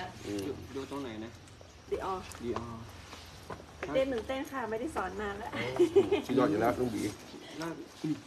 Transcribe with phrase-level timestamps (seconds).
[0.00, 1.32] อะอืมอยู่ดูตรงไหนนะ
[1.90, 2.14] ดีออ
[2.44, 2.68] ดีออ
[3.94, 5.50] เต้นหนึ่งเต้นค่ะไม่ได้สอนนานแล้ว
[6.26, 7.02] สุดยอดอยู่แล้วลุงบี
[7.60, 7.68] ล่า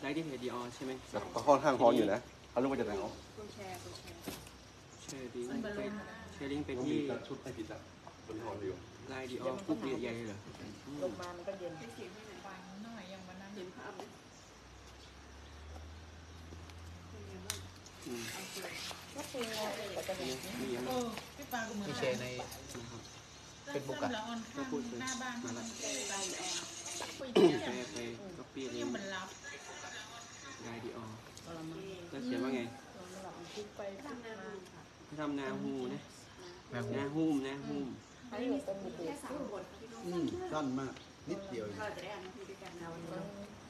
[0.01, 2.19] ไลฟ์ที่เพจดีออใช่ไหมแต่ก็ค่อนข้างร้อนอยู่นะ
[2.51, 3.05] เขารู้ว่าจะหนาว
[3.37, 4.17] คุณแชร์คุณแชร์
[5.03, 5.67] แชร์ลิงก์ไป
[6.33, 6.97] แชร์ลิงก์ไปที่
[7.27, 7.79] ชุดให้ผิดอะ
[8.25, 8.77] คนร้อนอยู่
[9.09, 10.37] ไลน์ดีออปุ๊บเรียใหญ่เลยเหรอ
[10.85, 13.93] อืมลงมามันก็เย็นให้เสียงให้หน่อยฟังหน่อยยังวันนั้นเห็นภาพ
[19.13, 22.25] พี่เชใน
[23.71, 26.13] เป็นบุกอะแล้วออนข้างหน้าบ้านมันก็เลยไป
[27.17, 27.97] คุยนร์ไป
[28.37, 29.27] ก็ปี้ลิยังงก์มันรับ
[30.63, 31.15] ไลน์ดีออก
[31.57, 31.79] ระมัง
[32.09, 32.61] แล้วเขียนว่าไง
[33.77, 36.01] ไปพลิทำงานมาดูค่ะนาฮูนะ
[36.71, 37.87] หูนาฮูมนาฮูม
[38.29, 40.93] ให้หนูเป็นบุตรแค่สามบทค่ะพี่น้องอืมสั้นมาก
[41.29, 43.09] นิดเดียวเองเระได้อ่านหนังสือด้วยกันนะวันนี้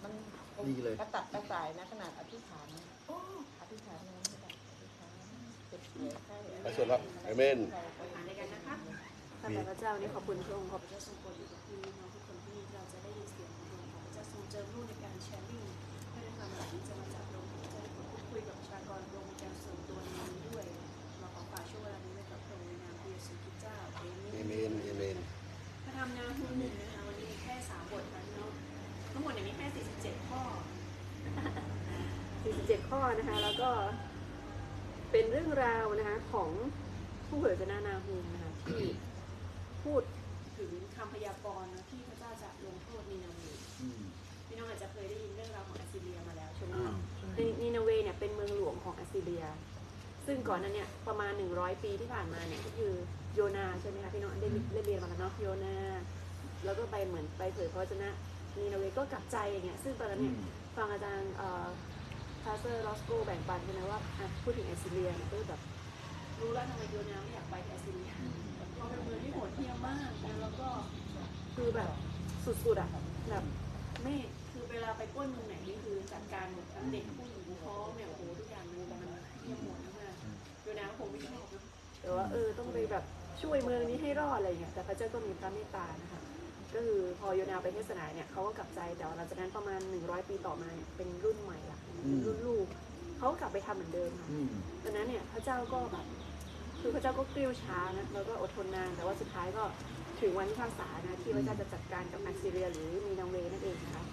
[0.03, 0.11] มัน
[0.55, 2.83] มันดีเลยกระตัดกระสายนะขนาดอธิษฐานนะ
[3.61, 5.11] อธิษฐานนะไม่ได้อธิษฐาน
[5.93, 7.57] เจ็บเสียใช่ไปส่วนละเอเมน
[8.67, 8.75] ข้า
[9.39, 15.73] แต่พระเจ้านี่ขอบคุณพระองค์ขอบพระเจ้าทรงโปรดอยู่กับพี่น้องทุกคนที่เราจะได้ยินเสียงของพระองค์ขอบพระเจ้าทรงเจิมลูกในการแชร์ลิงก์
[16.11, 20.65] ให้ได้ความหมายที่จะมาจากพระองค์จะได้พูดคุยกับประชากรพระองค์การส่วนตัวนี้ด้วย
[21.19, 23.75] เราขอฝากช่วงเวลานี้ไว้กับพระองค์ในนามพระเยซูคริสต์เจ้า
[24.33, 25.17] เอเมนเอเมน
[25.85, 28.51] พระธรรมนาฮูมหนึ่งนะคะวันนี้มีแค่สามบทนะเนาะ
[29.11, 30.41] ทั้งหมดเนี่ยมีแค่สี่สิบเจ็ดข้อ
[32.43, 33.69] สี่สิบเจ็ดข้อนะคะแล้วก็
[35.13, 36.49] เป็นเรื่องราวนะคะของ
[37.27, 38.81] ผู้เผยพระวจนะนาฮูมนะคะที่
[39.83, 40.01] พูด
[40.57, 43.39] ถึงคำพยากรณ์นะที่พระเจ้าจะลงโทษนีนาเว
[43.81, 44.01] อืม
[44.47, 46.95] พี่น้องอาจจะเคยได้ยินเรื่องราวของอัสซีเรียมาแล้วใช่ไหมอ่าคะ
[47.37, 49.45] นีนีนาเวเนี่ยเป็นเมืองหลวงของอัสซีเรีย
[50.25, 52.93] ซึ่งก่อนนั้นเนี่ยประมาณ 100 ปีที่ผ่านมาเนี่ยก็คือ
[53.33, 55.77] โยนาใช่ไหมคะพี่น้องได้ได้เรียนมาแล้วเนาะโยนา
[56.65, 58.09] แล้วก็ไปเหมือนไปเผยพระวจนะ
[58.57, 60.37] นีนาเวก็กลับใจอย่างเงี้ยซึ่งตอนนั้นอืเนี่ย
[60.77, 61.31] ฟังอาจารย์
[62.43, 65.61] Pastor รอสโกแบ่งปันใช่ไหมว่าอะพูดถึงแอสซิเรียเนี่ยก็แบบ
[66.39, 68.11] รู้แล้วทำไมโยนาไม่อยากไปแอสซิเรีย
[68.75, 70.67] เพราะเป็นเมืองที่โหดเหี้ยมมากนะแล้วก็
[71.55, 71.91] คือแบบ
[72.45, 72.89] สุดๆอะ
[73.29, 73.43] แบบ
[74.03, 74.15] ไม่
[74.51, 79.09] คือเวลาไปปล้นเมืองไหนนี่คือจัดการหมดทั้งเด็กผู้หญิงท้องเนี่ยโอ้โหทุกอย่างเลยมัน
[79.41, 81.63] เหี้ยมโหดมากๆโยนาก็คงไม่ชอบนะ
[82.01, 83.03] แต่ว่าเออต้องไปแบบ
[83.41, 86.21] ช่วยเมืองนี้ให้รอดอะไรอย่างเงี้ยแต่พระเจ้าก็มีพระเมตตานะคะ
[86.73, 92.67] ก็คือพอโยนาไปเทศนาเนี่ยเขาก็กลับใจแต่ว่าหลังจากนั้นประมาณ 100 ปีต่อมาเนี่ยเป็นรุ่นใหม่ละเป็นรุ่นลูก
[93.17, 94.49] เขาก็กลับไปทำเหมือนเดิมค่ะอืม
[94.83, 96.05] ดังนั้นเนี่ยพระเจ้าก็แบบ
[96.79, 99.63] คือพระเจ้าก็กริ้วช้านะแล้วก็อดทนนาน แต่ว่าสุดท้ายก็
[100.21, 104.03] ถึงวันพิพากษานะที่พระเจ้าจะจัดการกับอัสซีเรียหรือมีนาเวนั่นเองนะคะ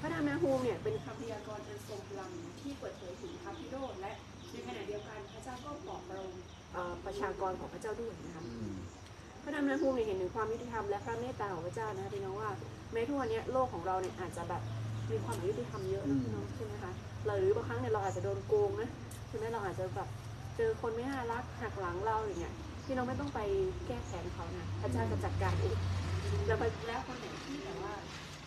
[0.00, 2.30] พระนามนาฮูมเนี่ยเป็นคำพยากรณ์อันทรงพลัง
[2.60, 4.12] ที่เปิดเผยถึงพระพิโรธและ
[4.52, 6.32] ในขณะเดียวกันพระเจ้าก็ปลอบประโลม
[6.72, 8.44] เอ่อประชากรของพระเจ้าด้วยนะคะ
[9.48, 12.50] อืมพระนามนาภูมิเนี่ยเห็นถึงความยุติธรรมและพระเมตตาของพระเจ้านะพี่น้องว่า
[12.92, 14.62] แม้ทุกวันเนี้ยโลกของเราเนี่ยอาจจะแบบ
[15.10, 16.92] มีความอยุติธรรมเยอะนะพี่น้องใช่ไหมคะ
[17.26, 18.88] เราหรือบางครั้งเนี่ยเราอาจจะโดนโกงนะ
[19.28, 20.08] ใช่ไหมเราอาจจะแบบ
[20.56, 22.54] เจอคนไม่น่ารักหักหลังเราอย่างเงี้ย
[22.84, 23.40] พี่น้องไม่ต้องไป
[23.86, 25.76] แก้แค้นเขานะพระเจ้าจะจัดการเอง
[26.46, 27.94] แล้วแล้วคนไหนที่แบบว่า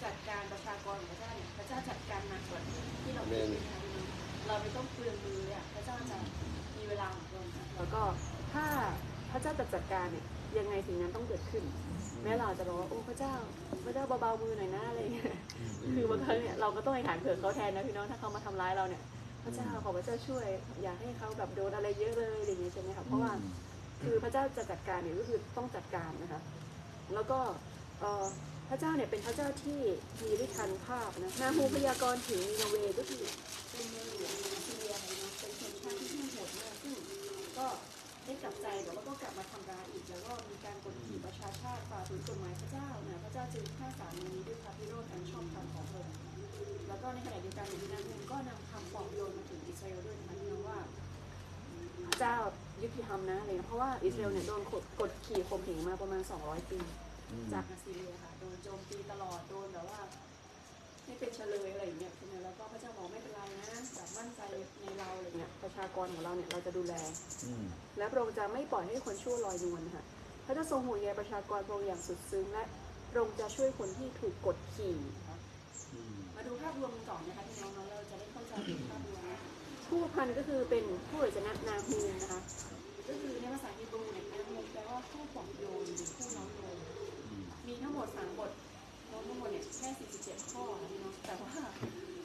[0.03, 2.61] จัดการประชากรของพระเจ้าเนี่ยพระเจ้าจัดการหนักกว่า
[3.03, 4.07] ที่เราคิดนะคะพี่น้อง
[4.47, 6.17] เราไม่ต้องเปลืองมือเลยอะพระเจ้าจะ
[6.77, 8.01] มีเวลาของเรานะแล้วก็
[8.53, 8.65] ถ้า
[9.31, 10.25] พระเจ้าจะจัดการเนี่ย
[10.59, 11.63] ยังไงสิ่งนั้นต้องเกิดขึ้น
[12.23, 13.33] แม้เราอาจจะบอกว่าโอ้พระเจ้า
[13.85, 15.25] พระเจ้าเบาๆมือหน่อยนะอะไรอย่างเงี้ย
[15.95, 19.01] คือบางครั้งเนี่ยเราก็ต้องไปฐานเผื่อเขาแทนนะพี่น้องถ้าเขามาทำร้ายเราเนี่ย
[19.43, 20.47] พระเจ้าขอพระเจ้าช่วย
[20.83, 23.31] อยากให้เขาแบบโดนอะไรเยอะเลยอะไรอย่างเงี้ยใช่ไหมคะเพราะว่า
[24.03, 26.41] คือพระเจ้าจะจัดการเนี่ยก็คือต้องจัดการนะคะ
[27.13, 27.39] แล้วก็
[27.99, 28.25] เอ่อ
[28.69, 29.79] พระเจ้าเนี่ยเป็นพระเจ้าที่
[30.21, 33.23] มีฤทธานุภาพนะนาฮูพยากรณ์ถึงนีนาเวก็คือ
[33.71, 36.95] เป็นเมืองหลวงของซีเรียนะเป็นชนชาติที่ที่โหดมากซึ่ง
[37.57, 37.67] ก็
[38.25, 46.15] ได้กลับใจแต่ว่าก็กลับมาทำร้ายอีก แล้วก็มีการกดขี่ประชาชาติฝ่าฝืนกฎหมายพระเจ้านะพระเจ้าจึงฆ่าสามีนี้ด้วยพระพิโรธอันชอบธรรมของพระองค์
[46.87, 50.79] แล้วก็ในขณะเดียวกันในดินแดนก็นำคำปลอบโยนมาถึงอิสราเอลด้วยนะคะพี่น้องว่า
[52.07, 52.35] พระเจ้า
[52.81, 56.79] ยุติธรรมนะอะไรเงี้ยเพราะว่าอิสราเอลเนี่ยโดนกดกดขี่ข่มเหงมาประมาณ 200 ปี
[57.31, 59.99] อืมจากอาซีเรียค่ะโดนโจมตีตลอดโดนแบบว่า
[61.11, 64.41] ไม่เป็นเฉลยอะไรอย่างเงี้ยใช่ไหมแล้วก็พระเจ้าบอกไม่เป็นไรนะแบบมั่นใจ
[64.81, 66.93] ในเราอะไรเงี้ยประชากรของเราเนี่ยเราจะดูแล
[67.45, 67.65] อืม
[67.97, 70.03] และพระองค์จะไม่ปล่อยให้คนชั่วลอยนวลค่ะ
[70.45, 72.63] พระเจ้าทรงห่วงใยประชากรพระองค์อย่างสุดซึ้งและ
[73.11, 75.37] พระองค์จะช่วยคนที่ถูกกดขี่นะคะ
[75.93, 79.39] อืมมาดูภาพรวมกันก่อนนะคะพี่น้องเนาะเราจะได้เข้าใจถึงภาพรวมนะ
[79.87, 82.41] ผู้พันก็คือเป็นผู้เอจนะนาฮูมนะคะ
[83.07, 86.77] ก็คือในภาษาฮีบรูเนี่ยนาฮูมแปลว่าผู้ปลอบโยนหรือผู้น้อมโยน
[87.27, 88.70] อืมมีทั้งหมด3บทรวม
[89.27, 89.89] ทั้งหมดเนี่ยแค่
[90.19, 91.53] 47 ข้อนะพี่น้องแต่ว่า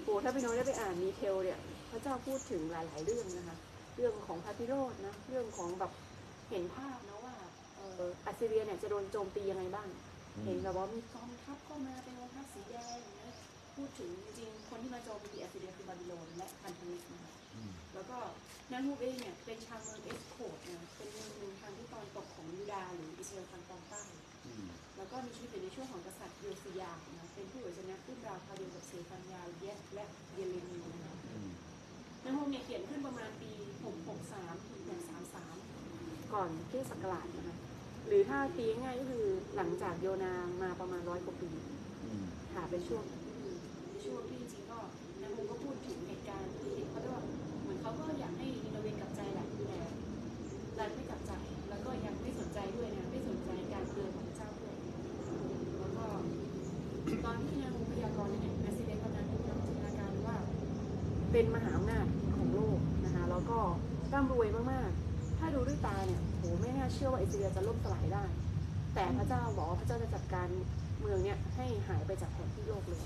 [0.02, 1.58] โหถ้าพี่น้องได้ไปอ่านดีเทลเนี่ย
[1.90, 3.56] พระเจ้าพูดถึงหลาย ๆ เรื่องนะคะ
[3.96, 5.92] เรื่องของพระพิโรธนะเรื่องของแบบ
[6.50, 7.34] เห็นภาพนะว่า
[7.76, 9.88] เอออัสซีเรียเนี่ยจะโดนโจมตียังไงบ้าง
[10.44, 13.32] เห็นแบบว่ามีกองทัพเข้ามาเป็นกองทัพสีแดงอย่างเงี้ย
[13.76, 18.18] พูดถึงจริงๆคนที่มาโจมตีอัสซีเรียคือบาบิโลนและพันธมิตรนะคะอืมแล้วก็
[18.72, 22.64] นาฮูมเองเนี่ยเป็นชาวเมืองเอลโขชนะเป็นเมืองหนึ่งทางที่ตอนตกของยู
[23.40, 24.25] ดาห์ทางตอนใต้อืม
[24.96, 30.04] แล้วก็มีชีวิตอยู่ในช่วงของกษัตริย์โยสิยาห์นะเป็นผู้เผยพระวจนะรุ่นราวคราวเดียวกับเศฟันยาห์และ
[30.34, 31.14] เยเรมีย์นะคะ
[32.22, 33.52] ในางโฮมเนี่ยเขียนขึ้นประมาณปี
[34.10, 34.80] 663 ถึง
[35.56, 37.56] 133 ก่อนคริสต์ศักราชนะคะ
[38.06, 39.26] หรือถ้าตีง่ายก็คือ
[39.56, 41.50] หลังจากโยนามาประมาณร้อยกว่าปี
[42.54, 43.02] ค่ะเป็นช่วง
[61.38, 62.06] เป็นมหาอำนาจ
[62.36, 63.58] ของโลกนะคะแล้วก็
[64.12, 68.24] ร่ำรวยมากๆ ถ้าดูด้วยตาเนี่ยโหไม่น่าเชื่อว่าอิสราเอลจะล่มสลายได้
[68.94, 70.48] แต่พระเจ้าบอกว่าพระเจ้าจะจัดการ
[71.00, 73.00] เมืองเนี่ยให้หายไปจากแผนที่โลกเลย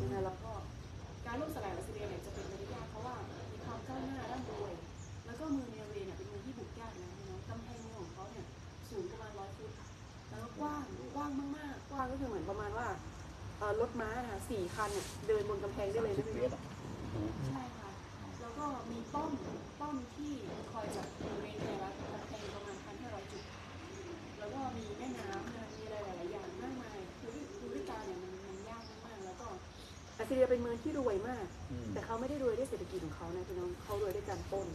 [0.00, 0.52] นะคะแล้วก็
[1.26, 3.14] การล่มสลายอิสราเอลเนี่ยจะเป็นไปได้ยากเพราะว่า
[3.52, 4.72] มีความก้าวหน้าร่ำรวย
[5.26, 8.46] แล้วก็เมืองเนเวเนี่ยเป็นเมืองที่บุกยากนะน้องกำแพงเมืองของเขาเนี่ย
[8.90, 9.72] สูงประมาณร้อยฟุต
[10.30, 10.82] แล้วก็กว้าง
[11.14, 12.86] กว้างมากๆกว้างก็คือเหมือนประมาณว่า
[13.80, 16.69] รถม้านะคะสี่คันเนี่ยเดินบนกำแพงได้เลยนะ
[17.48, 17.90] ใช่ค่ะ
[18.40, 19.30] แล้วก็มีป้อม
[19.80, 20.32] ป้อมที่
[20.72, 23.44] คอยจับอยู่ในแต่ละกำแพงประมาณพันห้าร้อยจุด
[24.38, 27.30] แล้วก็มีแม่น้ำนะมีอะไรหลายๆอย่างมากมายคือ
[27.60, 29.46] ดูด้วยตาเนี่ยมันมันยากมากๆแล้วก็
[30.18, 34.68] อัสซีเรียเป็นเมืองที่รวยมาก อืม แต่เขาไม่ได้รวยด้วยเศรษฐกิจของเขานะพี่น้องเขารวยด้วยการปล้น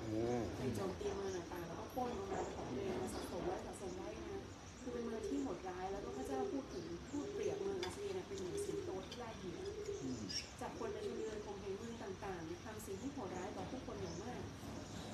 [0.00, 0.08] อื
[0.40, 2.68] ม ไปโจมตีเมืองต่างๆแล้วก็ปล้นเอามาของ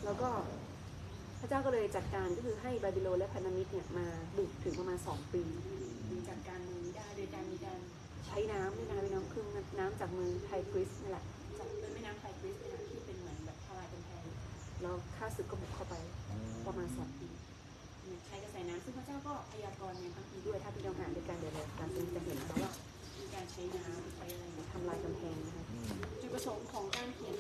[0.07, 0.31] แล้วก็
[1.41, 4.07] พระเจ้าก็เลยจัดการก็คือให้บาบิโลนและพานามิดเนี่ยมา
[4.37, 5.43] บุกถึงประมาณสองปี
[6.11, 7.81] มีจัดการเมืองนี้ได้โดยการมีการ
[8.27, 9.45] ใช้น้ำด้วยนะพี่น้องคือ
[9.79, 11.25] น้ำจากเมืองไทกริสนี่แหละ
[11.59, 14.25] จากเป็นแม่น้ำไทกริสเนี่ยนะที่เป็นเหมือนแบบทลายกำแพง
[14.83, 15.95] แล้วข้าศึกก็บุกเข้าไป
[16.67, 17.29] ประมาณสองปี
[18.07, 22.73] เนี่ยใช้กระแสน้ำซึ่งพระเจ้าก็พยากรณ์ในคัมภีร์ด้วยถ้าพี่น้องอ่านด้วยกันเดี๋ยวเราการจะเห็นนะคะว่า
[23.19, 25.65] มีการใช้น้ำใช้อะไรเนี่ยทำลายกำแพงนะคะ
[26.21, 27.36] จุดประสงค์ของการเขียน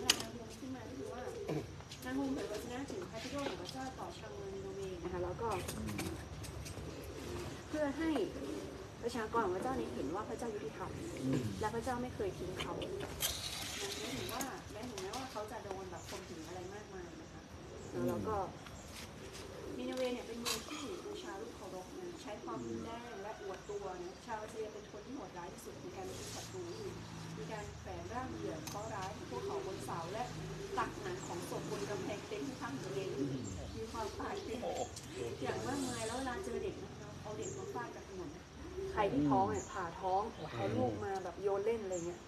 [9.08, 10.90] ประชากรของพระเจ้านี้เห็นว่าพระเจ้ายุติธรรม
[11.22, 17.42] อืมและพระเจ้าไม่เคยทิ้งเขาแม้ถึงว่าแม้ถึงแม้ว่าเขาจะโดนแบบข่มถึงอะไรมากมายนะคะ
[18.08, 18.36] แล้วก็
[19.78, 26.62] นิโนเวเนี่ยเป็นเมืองที่บูชารูปเคารพนะใช้ความรุนแรงและอวดตัวนะชาวอาเซียเป็นคนที่โหดร้ายที่สุดในการเป็นศัตรู
[27.38, 30.24] มีการแฝงร่างเหยื่อเคราะห์ร้ายของพวกเขาบนเสาและ
[30.78, 33.10] ตักหนังของศพบนกำแพงเต็มที่ทั้งตัวเอง
[33.76, 34.62] มีความตายเปลี่ยน
[35.42, 38.45] อย่างมากมายแล้วเวลาเจอเด็กนะคะเอาเด็กมาฟาดกับถนนใค
[38.98, 40.22] รที่ท้องเนี่ยผ่าท้อง
[40.52, 42.20] เอาลูกมาแบบโยนเล่นอะไรเงี้ย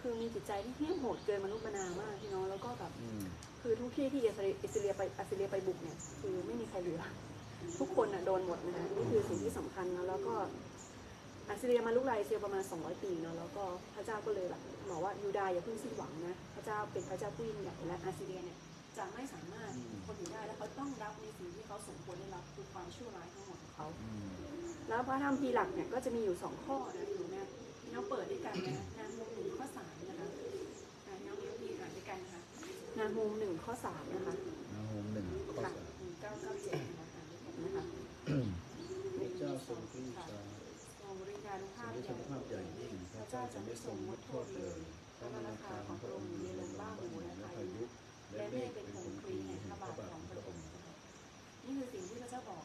[0.00, 3.22] คือมีจิตใจที่เหี้ยมโหดเกินมนุษย์มนามากพี่น้องแล้วก็แบบอืม
[3.60, 7.02] คือทุกที่ที่อิสราเอลอิสราเอลไปอิสราเอลไปบุกเนี่ยคือไม่มีใครเหลือ
[7.78, 10.34] ทุกคนน่ะโดนหมดนะคะนี่คือสิ่งที่สำคัญนะแล้วก็
[11.48, 13.64] อัสซีเรียมาลุกลายอิสราเอลประมาณ 200 ปีเนาะแล้วก็
[13.94, 18.58] พระเจ้าก็เลยแบบบอกว่ายูดาห์อย่าเพิ่งสิ้นหวังนะพระเจ้าเป็นพระเจ้าผู้ยิ่งใหญ่และอัสซีเรียเนี่ย
[18.98, 19.72] จะไม่สามารถ
[20.06, 24.59] คนอยู่ได้และเขาต้องรับในสิ่งที่เขาสมควรได้รับคือความชั่วร้ายทั้งหมดของเขาอืม
[24.90, 27.44] แล้วพระธรรมพีร์หลักเนี่ยก็จะมีอยู่สองข้อนะอยู่นะ
[27.80, 30.26] ที่เราเปิดด้วยกันนะนางฮูมหนึ่งข้อสามนะคะ
[31.06, 32.40] อ่าน้องนิ้วพีอ่านด้วยกันนะคะ
[32.98, 34.34] นางฮูมหนึ่งข้อสามนะคะ
[34.74, 37.84] นาโฮมหนึ่งข้อค่ะสามหนึ่งเก้าเก้าเจ็ดนะคะอ่านด้วยกันนะคะ
[39.18, 40.24] พระเจ้าทรงปรีชา
[41.00, 44.78] ทรงบริการภาพทรงใหทรญ่งภาพใหญ่ยิ่งพระเจ้าจะไม่ทรงงดโทษเลย
[45.18, 47.82] พระมราคาของพระองค์มีลมบ้าหูและพายุ
[48.34, 50.66] และและเมเมฆฆเป็เป็นนผผงงคคลีลีแห่แห่งงพพระระบาบาททขขอองงพพระระอองงค์ค์
[51.64, 52.64] นี่คือสิ่งที่พระเจ้าบอก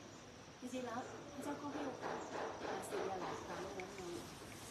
[0.59, 2.17] จริงๆแล้วพระ เจ้าก็ให้โอกาส
[2.69, 3.89] อาเซียหลายครั้งแล้วนะ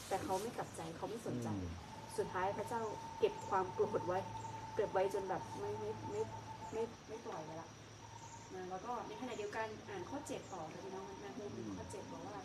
[0.09, 1.49] แต่เขาไม่กลับใจเขาไม่สนใจ
[2.17, 2.83] สุดท้ายพระเจ้า
[3.19, 4.19] เก็บความโกรธไว้
[4.75, 6.23] เก็บไว้จนแบบไม่ไม่ไม่
[6.73, 7.69] ไม่ไม่ปล่อยไปละ
[8.55, 12.39] นะแล้วก็ในขณะเดียวกันอ่านข้อเจ็ดต่อเลยพี่น้องนะฮูมข้อเจ็ดบอกว่า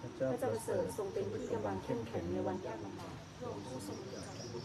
[0.00, 4.16] พระเจ้าพระปเจ้าระประเสเสริริฐฐททรรงงเป็เป็นนที่ที่กำกำลัลังงเข้เข้มมแข็แข็งงในในวัวันนยายากกลำลำบาบากกพระองค์ผู้ทรงมี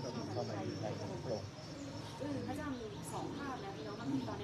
[0.01, 1.49] พระคุณเข้ามาในใจของพระองค์
[2.21, 2.83] อืมพระเจ้ามี
[3.13, 4.43] สองภาพนะพี่น้องมันมีตอนใน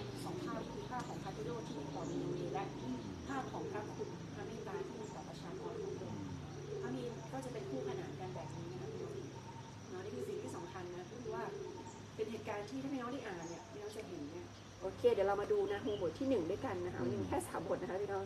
[12.51, 14.45] การณ์ที่ถ้าพี่น้องได้อ่านเนี่ยพี่น้องจะเห็นเนี่ย
[14.81, 18.23] โอเค เดี๋ยวเรามาดูนะฮูบทที่หนึ่งด้วยกันนะคะมันมีแค่สามบทนะคะพี่น้อง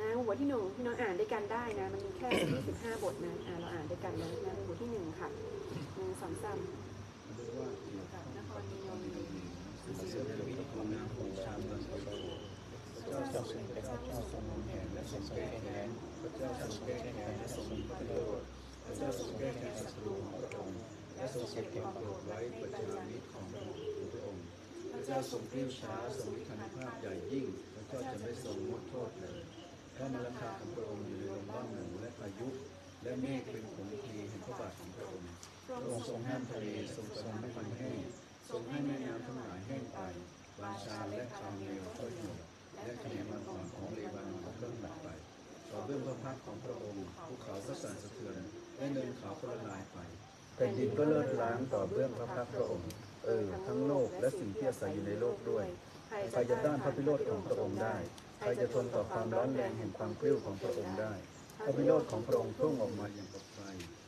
[0.00, 2.28] นะฮูบทที่หนึ่งพี่น้องอ่านด้วยกันได้นะ มันมีแค่
[2.68, 5.28] สิบห้าบทนะอ่าเราอ่านด้วยกันนะนะฮูบทที่หนึ่งค่ะ
[5.96, 6.58] หนึ่งสองสาม
[7.36, 9.04] เรียกว่าเกี่ยวกับนครนิโนเว
[9.86, 12.44] กับเสด็จวิธีของนางของชาวเมืองพระองค์
[12.94, 15.88] พระเจ้าทรงเป็นพระเจ้าทรงหนุนแห่งและทรงแก้แค้น
[16.20, 18.46] พระเจ้าทรงแก้แค้นและทรงมีพระโยชน์
[18.84, 20.78] พระเจ้าทรงแก้แค้นศัตรูของพระองค์
[21.16, 23.78] และทรงเก็บความโกรธไว้ประจานิจของพระองค์
[24.12, 24.42] พระองค์
[24.92, 29.40] พระเจ้าทรงกริ้วช้าทรงมีคันภาพใหญ่ยิ่งพระเจ้าจะไม่ทรงงดโทษเลย
[29.96, 32.48] พระมรรคาของพระองค์อยู่ในลมบ้างหนูและพายุ
[33.02, 35.28] และเมฆเป็นผลพลีแห่งพระบาทของพระองค์
[35.66, 36.66] พระองค์ทรงห้ามทะเล
[36.96, 38.00] ทรงททำให้มันแห้ง
[38.50, 39.98] ทรงให้แม่น้ำทั้งหลายแห้งไป
[40.60, 42.36] วานชาและคาเมลก็หี่ยว
[42.82, 45.06] และคะแนนมันอ่อนของเลบานอนก็หมดไป
[45.70, 48.36] ต่อเบื้องพระพักของพระองค์ภูเขาก็สั่นสะเทือน
[48.76, 49.98] และเนินเขาก็ละลายไป
[50.56, 52.90] แผ่นดินก็เลิศล้างต่อเบื้องพระพักพระองค์
[53.24, 55.66] เออทั้งโลกและสิ่งที่อาศัยอยู่ในโลกด้วย
[56.32, 57.96] ใครจะต้านพระพิโรธของพระองค์ได้
[58.40, 61.12] ใครจะทนต่อความร้อนแรงแห่งความกริ้วของพระองค์ได้
[61.64, 63.58] พระพิโรธของพระองค์พุ่งออกมาอย่างกับไฟ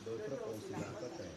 [0.03, 1.35] โดยพระองค์ศิลาก็แตก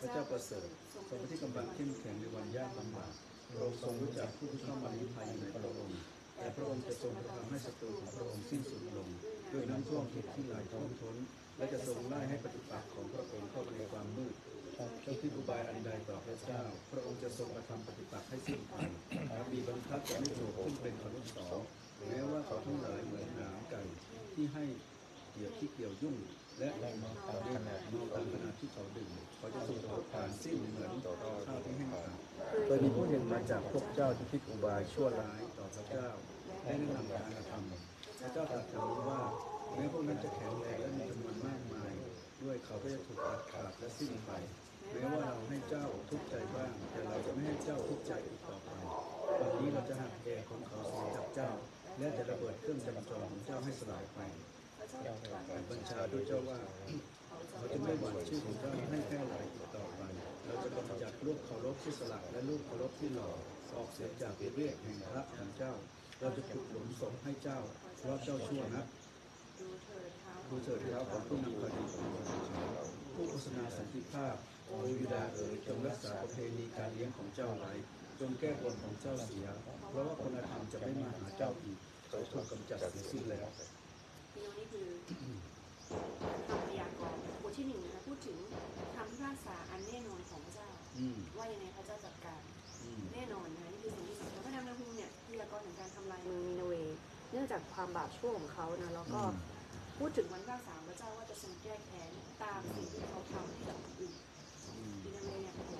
[0.00, 0.68] พระเจ้าประเสริฐ
[1.10, 3.12] ทรงที่กำบังเข้มแข็งในวันยากลำบาก
[3.50, 5.98] พระองค์ทรงรู้จักผู้ที่เข้ามาลี้ภัยในพระองค์
[6.36, 9.08] แต่พระองค์จะทรงกระทำให้ศัตรูของพระองค์สิ้นสุดลง
[9.52, 11.16] ด้วยน้ำท่วมทิศที่ไหลท่วมท้น
[11.56, 14.34] และจะทรงไล่ให้ปฏิปักษ์ของพระองค์เข้าไปในความมืด
[15.26, 18.74] เจ้าที่อุบายอันใดต่อพระเจ้า พระองค์จะทรงกระทำปฏิปักษ์ให้สิ้นไป
[19.52, 21.66] มีบังคับจะไม่โผล่ขึ้นเป็นอนุสรณ์
[22.08, 23.82] แม้ว่าเขาทั้งหลายเหมือนหนามไก่
[24.34, 24.64] ที่ให้
[25.32, 26.16] เกี่ยวที่เกี่ยวยุ่ง
[26.58, 30.92] และแรงมาตามขนาดมาตามขนาดที่เขาดื่มเขาจะทรงเผาผลาญสิ้นเหมือน
[31.46, 32.16] ข้าวที่แห้งขาด
[32.64, 36.08] เคยมีผู้เห็นมาจากพวกเจ้าที่คิดอุบายชั่วร้ายต่อพระเจ้า
[36.62, 39.20] และแนะนำการกระทำพระเจ้าตรัสคำนี้ว่า
[39.74, 41.92] แม้พวกนั้นจะแข็งแรงและมีจำนวนมากมาย
[42.42, 44.32] ด้วยเขาก็จะถูกตัดขาดและสิ้นไป
[44.92, 48.68] แม้ว่าเราให้เจ้าทุกข์ใจบ้าง แต่เราจะไม่ให้เจ้าทุกข์ใจอีกต่อไป
[49.40, 51.50] วันนี้เราจะหักแกของเขาเสียจากเจ้า
[51.98, 54.18] และจะระเบิดเครื่องจำจองของเจ้าให้สลายไป
[55.70, 56.58] บัญชาด้วยเจ้าว่า
[57.56, 60.02] เขาจะไม่หวั่นชื่อของเจ้าให้แพร่หลายอีกต่อไป
[60.44, 63.30] เราจะกำจัดรูปเคารพที่สลักและรูปเคารพที่หล่อ
[63.74, 65.72] ออกเสียจากเรียกแห่งพระของเจ้า
[66.20, 67.58] เราจะขุดหลุมศพให้เจ้า
[67.98, 68.84] เพราะเจ้าชั่วนะ
[70.48, 77.72] ดูเถิดเท้าของผู้นำคดีของเราผู้โฆษณาสันติภาพ โอยูดาเอ๋ยจงรักษาประเพณีการเลี้ยงของเจ้าไว้
[78.20, 79.46] จงแก้บนของเจ้าเสีย
[79.90, 83.48] เพราะว่าคนธรรมจะไม่มาหาเจ้าอีกเขาถูกกำจัดเสียสิ้นแล้ว
[84.32, 84.86] พี่น้องนี่คือ
[86.48, 88.36] คำพยากรณ์บทที่หนึ่งนะคะพูดถึง
[88.94, 90.68] คำพิพากษาอันแน่นอนของพระเจ้า
[90.98, 92.40] อืมว่ายังไงพระเจ้าจัดการ
[92.82, 96.74] อืมแน่นอนนะคะนี่คือสิ่งที่สำคัญพระนามนาฮูเนี่ยพยากรณ์ถึงการทำลายเมืองนีนาเว
[97.32, 99.20] เนื่องจากความบาปชั่วของเขานะแล้วก็
[99.98, 102.10] พูดถึงวันพิพากษาของพระเจ้าว่าจะทรงแก้แค้น
[102.42, 104.16] ตามสิ่งที่เขาทำให้กับคนอื่น
[105.56, 105.72] โอ้โห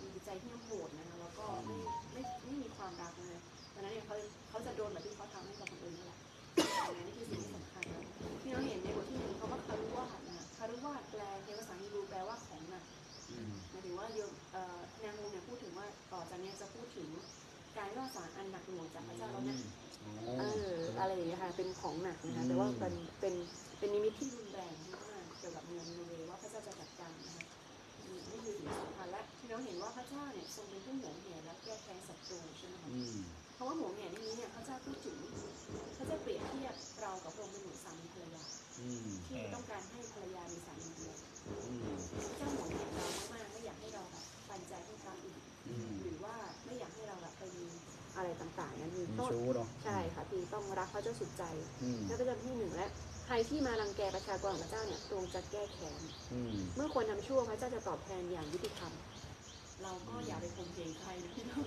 [0.00, 1.76] มีจิตใจที่โหดนะคะแล้วก็ไม่
[2.12, 3.36] ไม่ไม่มีความรักเลย
[3.74, 4.16] ดังนั้นเนี่ยเขา
[4.48, 6.18] เขาจะโดนแบบที่เขาทำให้กับคนอื่นนั่นแหละ
[6.86, 8.04] ดังนั้นนี่คือสิ่งที่สำคัญนะ
[8.42, 12.84] ที่เราเห็นในบทที่หนึ่งเขาว่าคารุวาสนะคารุวาสแปลในภาษาฮีบรูแปลว่าของหนัก
[13.30, 17.08] อืมหมายถึงว่าโยมเอ่อแนวโน้มเนี่ยพูดถึงว่าต่อจากเนี้ยจะพูดถึง
[17.76, 19.56] การว่าสารอันหนักหน่วงจากพระเจ้าแล้วนะ
[20.38, 23.34] เอออะไรอย่างเงี้ยค่ะเป็นของหนักนะคะแต่ว่าเป็นเป็น
[23.78, 23.91] เป็นนิมิตที่รุน
[29.62, 33.16] เราเห็นว่าพระเจ้าเนี่ยทรงเป็นผู้หวงแหนและแก้แค้นศัตรูใช่ไหมคะอืม
[33.54, 35.18] เพราะว่าหวงแหนที่นี้เนี่ยพระเจ้าพูดถึง
[35.96, 38.42] พระเจ้าเปรียบเทียบเรากับพระองค์เป็นเหมือนสามีภรรยา
[38.80, 41.16] อืมที่ต้องการให้ภรรยามีสามีเดียว
[41.68, 41.94] อืม
[42.26, 47.66] พระเจ้าหวงแหนเรามากๆไม่อยากให้เราแบบปันใจให้พระอื่นอืมหรือว่าไม่อยากให้เราแบบไปมี
[48.16, 51.44] อะไรต่างๆนั้นมีมีต้นชู้เนาะใช่ค่ะพี่ต้องรักพระเจ้าสุดใจ
[51.82, 52.86] อืมนั่นก็จะที่หนึ่งและ
[53.26, 56.02] ใครที่มารังแกประชากรของพระเจ้าเนี่ยทรงจะแก้แค้น
[56.32, 58.92] อืมเมื่อคนทำชั่วพระเจ้าจะตอบแทนอย่างยุติธรรม
[59.82, 61.66] เราก็อย่าไปข่มเหงใครนะพี่น้อง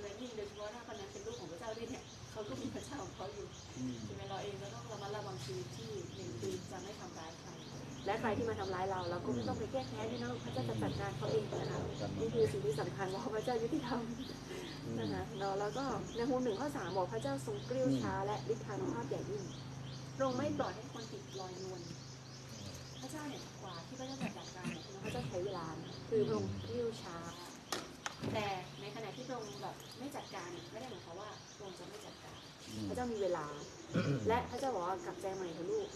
[0.00, 7.50] และยิ่งโดยเฉพาะถ้าคนนั้นเป็นลูกของพระเจ้าด้วยเนี่ยเขาก็มีพระเจ้าของเขาอยู่อืมใช่ไหมเราเองก็ต้องระมัดระวังชีวิตที่หนึ่งคือจะไม่ทำร้ายใคร
[8.06, 11.80] และใครที่มาทำร้ายเราเราก็ไม่ต้องไปแก้แค้นพี่น้องพระเจ้าจะจัดการเขาเองนะคะ
[12.20, 14.00] นี่คือสิ่งที่สำคัญว่าพระเจ้ายุติธรรม
[14.98, 15.84] นะคะเนาะแล้วก็
[16.16, 19.44] ในฮูหนึ่งข้อสามบอกพระเจ้าทรงกริ้วช้าและฤทธานุภาพใหญ่ยิ่ง
[20.18, 21.80] ทรงไม่ปล่อยให้คนติดลอยนวล
[23.00, 27.16] พระเจ้าเนี่ยกว่าที่พระเจ้าจะจัดการเนี่ยพระเจ้าใช้เวลานะคือพระองค์กริ้วช้า
[28.32, 28.46] แต่
[28.80, 32.38] ในขณะที่พระองค์แบบไม่จัดการเนี่ยไม่ได้หมายความว่าพระองค์จะไม่จัดการ
[32.88, 33.46] พระเจ้ามีเวลา
[34.28, 35.88] และพระเจ้าบอกว่ากลับใจใหม่เถอะลูก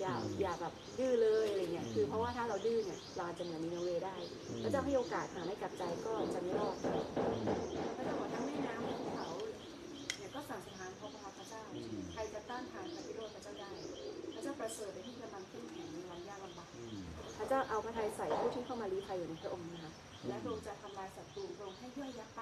[0.00, 4.16] อย่าอย่าแบบดื้อเลยอะไรเงี้ยคือเพราะว่าถ้าเราดื้อเนี่ยเราอาจจะเหมือนนีนาเวได้
[4.62, 6.76] พระเจ้าให้โอกาสหาไม่กลับใจก็จะไม่รอด
[7.96, 9.28] พระเจ้าบอกทั้งแม่น้ำและภูเขา
[10.16, 11.62] เนี่ยก็สั่งสถานเพราะพระพระเจ้า
[12.12, 13.70] ใครจะต้านทานพระพิโรธพระเจ้าได้
[14.34, 16.96] พระเจ้าประเสริฐในที่กำลังขึ้นแข็งในวันยากลำบากอืม
[17.38, 19.92] พระเจ้าเอาพระทัยใส่ผู้ที่เข้ามาลี้ภัยอยู่ในพระองค์นะคะ
[20.28, 22.40] และพระองค์จะทำลายศัตรูพระองค์ให้ย่อยยับไป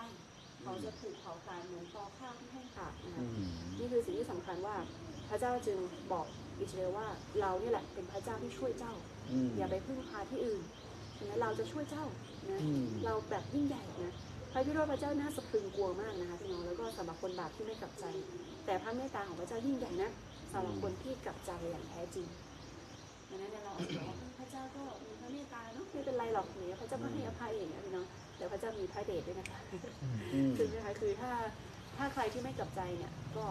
[0.62, 4.76] เขาจะถูกเผาตายเหมือนตอข้าวที่แห้งขาดนะคะอืมนี่คือสิ่งที่สำคัญว่า
[5.28, 5.78] พระเจ้าจึง
[6.12, 6.26] บอก
[6.60, 7.06] อิสราเอลว่า
[7.40, 8.92] เราเนี่ยแหละเป็นพระเจ้าที่ช่วยเจ้า
[9.30, 10.62] อืมอย่าไปพึ่งพาที่อื่น
[11.16, 12.04] ฉะนั้นเราจะช่วยเจ้า
[12.50, 14.12] นะอืมเราแบบยิ่งใหญ่นะ
[14.52, 18.04] พระพิโรธพระเจ้าน่าสะพรึงกลัวมากนะคะพี่น้องแล้วก็สำหรับคนบาปที่ไม่กลับใจ
[18.66, 20.10] แต่พระเมตตาของพระเจ้ายิ่งใหญ่นะ
[20.52, 22.26] สำหรับคนที่กลับใจอย่างแท้จริง
[23.28, 28.04] ดังนั้นเนี่ยเราอาจจะบอกว่าพระเจ้าก็มีพระ เมตตาเนาะไม่เป็นไรหรอกเนี่ยพระเจ้าม่ให้อภัยอย่างเงี้ยน้อ
[28.36, 29.60] เดี๋ยวพระเจ้ามีพระเดชด้วยนะคะ
[30.56, 31.32] คือนะคะคือถ้า
[31.96, 33.46] ถ้าใครที่ไม่กลับใจเนี่ย ก็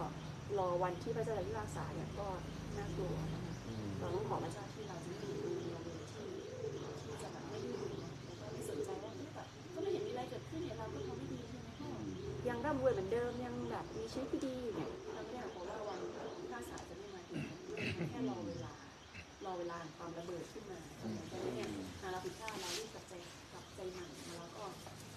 [0.58, 2.28] รอวันที่พระเจ้าจะพิพากษาเนี่ยก็
[2.78, 3.16] น่ากลัว
[4.00, 5.52] เราต้องขอพระเจ้าที่เราจะไม่ดู
[6.12, 6.26] ที่
[7.04, 7.76] ที่จะแบบไม่ดื้ว
[8.54, 9.12] ไม่สนใจว่า
[9.74, 11.90] ก็ไม่เห็นมีอะไรเกิดขึ้นเนี่ยเราก็ทำไม่ดีใช่ไหมพ่อ
[12.50, 16.00] ยังร่ำรวยเหมือนเดิมยังแบบมีชีวิตที่ดีเนี่ยเราไม่ได้บอกว่าวัน
[16.38, 17.40] พิพากษาจะไม่มาถึง
[18.12, 18.72] แค่รอเวลา
[19.46, 21.70] รอเวลาความระเบิดขึ้นมา เนี่ย
[22.02, 23.14] หาเราผิดพลาดเรารีบกลับใจ
[23.54, 24.06] กับใจใหม่
[24.38, 24.64] แล้วก็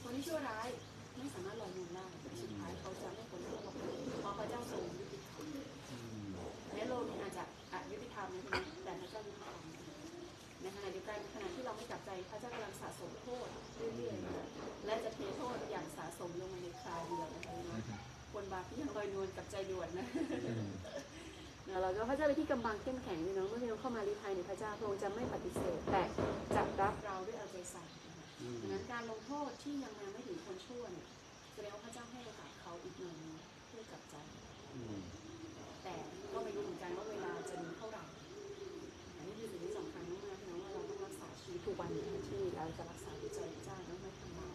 [0.03, 0.69] คนที่ชั่วร้าย
[1.17, 2.07] ไม่สามารถลอยนวลได้
[2.43, 3.77] สุดท้ายเขาจะไม่พ้นโทษหรอก
[4.21, 5.45] เพราะพระเจ้าทรงยุติธรรม
[6.73, 9.55] แม้โลกนี้อาจจะอายุติธรรมนะทีนี้แต่พระเจ้ายุติธรรม
[10.63, 13.49] ในขณะเดียวกันขณะที่เราไม่กลับใจพระเจ้ากำลังสะสมโทษ
[13.97, 17.99] เรื่อยๆและจะเทโทษอย่างสะสมลงมาในคราวเดียวนะคะ
[18.33, 20.07] คนบาปที่ยังลอยนวลกับใจด่วนนะ
[21.71, 26.03] เราก็พระเจ้าเป็นที่กำบังเข้มแข็งพี่น้องเมื่อพี่น้องเข้ามาลีภัยในพระเจ้าพระองค์จะไม่ปฏิเสธแต่
[26.55, 28.27] จะรับเราด้วยเอาใจใส่นะคะ
[28.61, 31.07] ดังนั้นการลงโทษที่ยังมาไม่ถึงคนชั่วเนี่ย
[31.55, 33.35] แสดงว่าพระเจ้าให้โอกาสเขาอีกหน่อยหนึง
[33.69, 34.17] เพื่อกลับใจ
[35.83, 35.95] แต่
[36.33, 38.05] ก็ไม่รู้เหมือนกันว่าเวลาจะมีเท่าไหร่
[39.17, 44.53] อันนี้คือสิ่งที่สำคัญมากๆพี่น้องว่าเราต้องรักษาชีวิตทุกวันนะคะที่เราจะรักษาจิตใจพระเจ้าแล้วไม่ทำบาป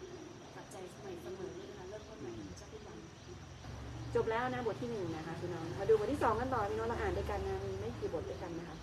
[0.56, 1.61] ตัดใจสมัยเสมอ
[4.14, 8.76] จบแล้วนะบทที่หนึ่งนะคะพี่น้องมาดูบทที่สองกันต่อพี่น้องเราอ่านด้วยกันนะมีไม่กี่บทด้วยกันนะคะ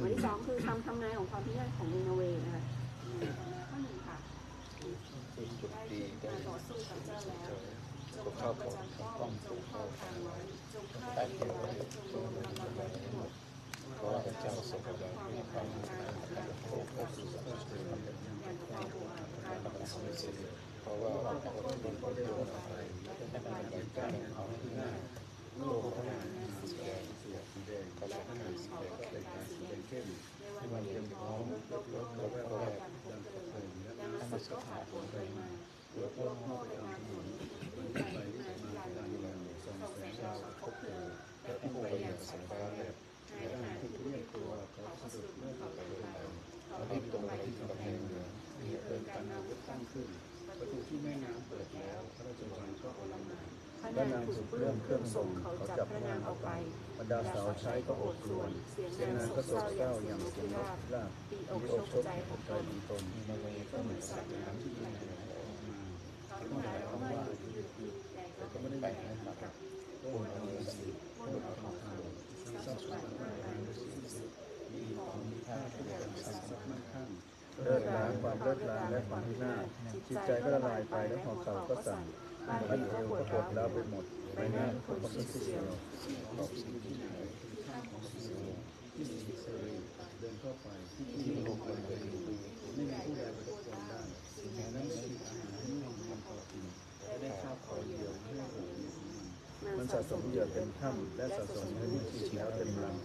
[0.00, 2.62] บทที่สองคือคำทำนายของความพินาศของนินาเวนะคะ
[3.70, 4.16] ข้อหนึ่งค่ะ
[5.36, 7.48] จุดจุดได้ดีถึงได้การต่อสู้กับเจ้าแล้ว
[8.14, 10.36] จงเข้าเข้าปขระองจำป้อป้องมจงเข้าทางไว้
[10.72, 13.30] จงฆ่าเองไว้จงรวมกำลังไว้ทั้งหมด
[13.96, 15.98] เพราะว่าพระเจ้าทรงกำลังให้ความรู้ทาง
[16.36, 19.08] การโลกก็คือสภาพเดิมอย่างความโหด
[19.44, 20.34] ร้ายของมันชีไม่วิตเสร็จ
[20.82, 21.10] เพราะว่า
[21.42, 22.72] พระองค์เป็นคนเดียวกันไป
[23.04, 24.29] ให้มันเป็นการของเขาที่หน้า
[25.60, 26.18] โลกพระนา
[26.70, 30.06] สีแดงสีแดงเขาเรียกว่าสีแดงก็เป็นการสีแดงเข้ม
[30.56, 33.04] ให้มันเต็มพร้อมลบลบลบลบลบกันพ
[33.42, 35.46] บเจอและมันก็ผ่านไปมา
[35.92, 37.26] หลวงพ่อในนามผล
[37.74, 38.22] ขึ้นไปมา
[38.60, 41.02] ที่ลานดินส่งแสงดาวพบเจอ
[41.42, 42.94] และพุ่งไปอย่างสายฟ้าแบบ
[43.34, 46.06] ในขณะที่เรียกตัวเขาสะดุดเมื่อเขาไปไป
[46.66, 48.28] เขาเรารีรีบตรรงไปที่กำแพแพงเมืเมือง
[48.60, 50.08] มีเพลิงการนาวุธตั้งขึ้น
[50.58, 53.48] ประตูที่แม่น้ำเปิดแล้วพระราชวังก็อลหม่าน
[53.80, 56.48] พระนางถูกเรื่องเครื่องทรงเขาจับพระนางเอาไป
[56.98, 65.78] บรรดาสาวใช้ก็อดครวรเสียงนางก็กโศกเศร้าอย่างเสียงราบลาบตีอกโชกคใจของตใจนดีตนในเวก็ก็เหมือนสัตว์น้ำที่ที่ไหลออกมา
[66.26, 67.88] เขาหลายร้องไห้อยู่ที่ที่
[68.36, 69.12] แต่ก็ไม่ได้แบ่งให้
[69.42, 69.52] กับ
[70.00, 70.94] โอ้เอาเงินสิบ
[71.26, 73.56] นเอาทองคำทรัพย์สมบัติมากมาย
[74.72, 77.08] มีของมีค่าทุกอย่างมีทรัพย์สมบัติข้าง
[77.64, 79.64] เลิศล้างความเลิศล้างและความพินาศ
[80.08, 82.04] จิตใจก็ละลายไปและหอเขาก็สั่น
[82.50, 85.64] บ้านเอวก็ปวดร้วไปหมดใบหน้าทุกคนสิเสียว
[86.36, 87.06] ขอบสิ่งที่ไหน
[87.66, 88.22] ข้างของสิ่ง
[88.94, 89.74] ที่มีเซรี
[90.18, 92.18] เดินเข้าไปที่ที่ลงบนเวที
[92.74, 94.00] ไม่มีผู้ใดไปรบกวนได้
[94.36, 96.64] สิ่งนั้นคืออาหารที่ม่มีพอกิน
[97.04, 99.08] และได้ข้าวคอยเดียวให้หูมีของ
[99.78, 102.96] มันสะสมเหยื่อเต็มถ้ำและสะสมให้มีชีแล้วเต็มรัง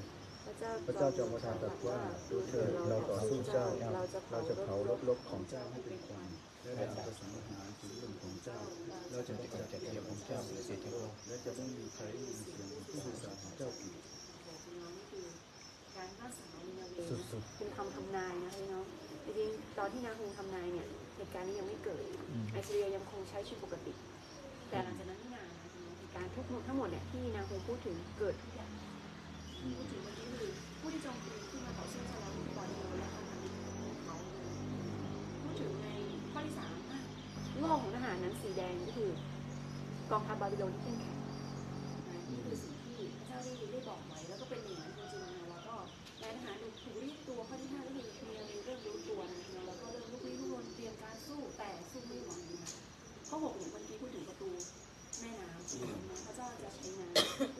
[0.86, 1.98] พระเจ้าจอมประทานตรัสว่า
[2.30, 3.66] ดูเถิดเราต่อสู้เจ้า
[4.32, 4.76] เราจะเผา
[5.08, 6.30] รบๆของเจ้าให้เป็นควัน
[6.66, 8.60] และเราจะสังหารถึงลมของเจ้า
[9.12, 13.96] เราจะกำจัดเทียมของเจ้าเสียทั้งโลกและจะไม่มีใครยินเสียงผู้สื่อสารของเจ้าอีก
[15.96, 17.22] การฆ่าสาวนินาเวสุด
[17.58, 18.86] เป็นคำทำนายนะพี่น้อง
[19.24, 22.04] จริงๆตอนที่นางคงทำนายเนี่ยเหตุการณ์นี้ยังไม่เกิด
[22.52, 23.94] ไอซีเรียยังคงใช้ชีวิตปกติ
[24.70, 28.70] แต่หลังจากนั้นไม่นานนะเหตุการณ์ทุกทั้งหมดเนี่ยที่นางคงพูดถึงเกิดทุกอย่าง
[29.78, 33.46] พูดถึงเมื่อกี้คือผู้ที่โจมตีที่มาต่อสู้กับเราตอนนี้และทางการข
[33.90, 34.16] องเขา
[35.42, 35.88] พูดถึงใน
[36.46, 36.78] ที่สาม
[37.60, 39.10] โลกของทหารนั้นสีแดงก็คือ
[40.12, 41.18] กองทัพบาบิโลนที่เข้มแข็ง
[42.30, 45.76] นี่คือสิ่งที่พระเจ้าได้ได้บอกไว้ แล้วก็เป็นอย่างนั้นจริงๆนะแล้วก็
[46.22, 52.32] นายทหารถูกถูกเรียกตัวข้อที่ห้าก็คือเมียมีเริ่มรู้ตัวนะแล้วก็เริ่มลุกลี้ลุกลนเตรียมการสู้แต่สู้ไม่ไหว
[52.64, 52.72] นะ
[53.30, 54.50] ข้อหกเนี่ยเมื่อกี้พูดถึงประตู
[55.20, 57.55] แม่น้ำพระเจ้าจะใช้น้ำ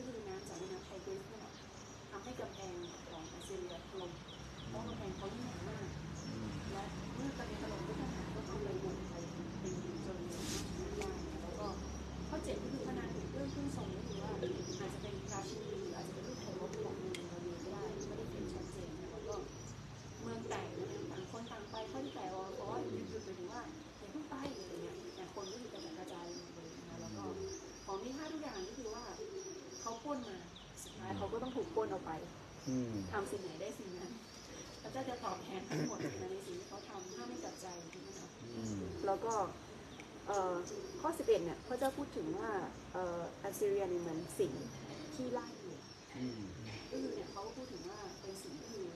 [33.12, 34.12] ทำสิ่งไหนได้สิ่งนั้น
[34.82, 39.34] พระเจ้าจะตอบแทนทั้งหมดในสิ่งที่เขาทำถ้าไม่จับใจใช่ไหมคะอืมแล้วก็
[40.26, 40.54] เอ่อ
[41.00, 42.50] ข้อ 11 เนี่ยพระเจ้าพูดถึงว่า
[42.92, 44.66] เอ่ออัสซีเรียเนี่ยเหมือนสิงห์
[45.14, 45.76] ที่ไล่อยู่
[46.16, 46.40] อืม
[46.90, 48.88] ก็คือเนี่ยเขาก็พูดถึงว่าเป็นสิ่งที่คือ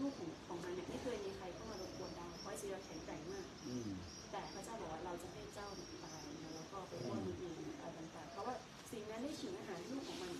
[0.00, 3.90] ลูกของของมันเนี่ยไม่เคยมีใครเข้ามารบกวนได้เพราะอัสซีเรียแข็งแกร่งมากอืม
[4.30, 8.54] แต่พระเจ้าบอกว่าเราจะให้เจ้าเนี่ยตายนะแล้วก็ไปปล้นเมืองอื่นอะไรต่างๆเพราะว่า
[8.90, 10.34] สิ่งนั้นได้ฉิงอาหารลูกของมัน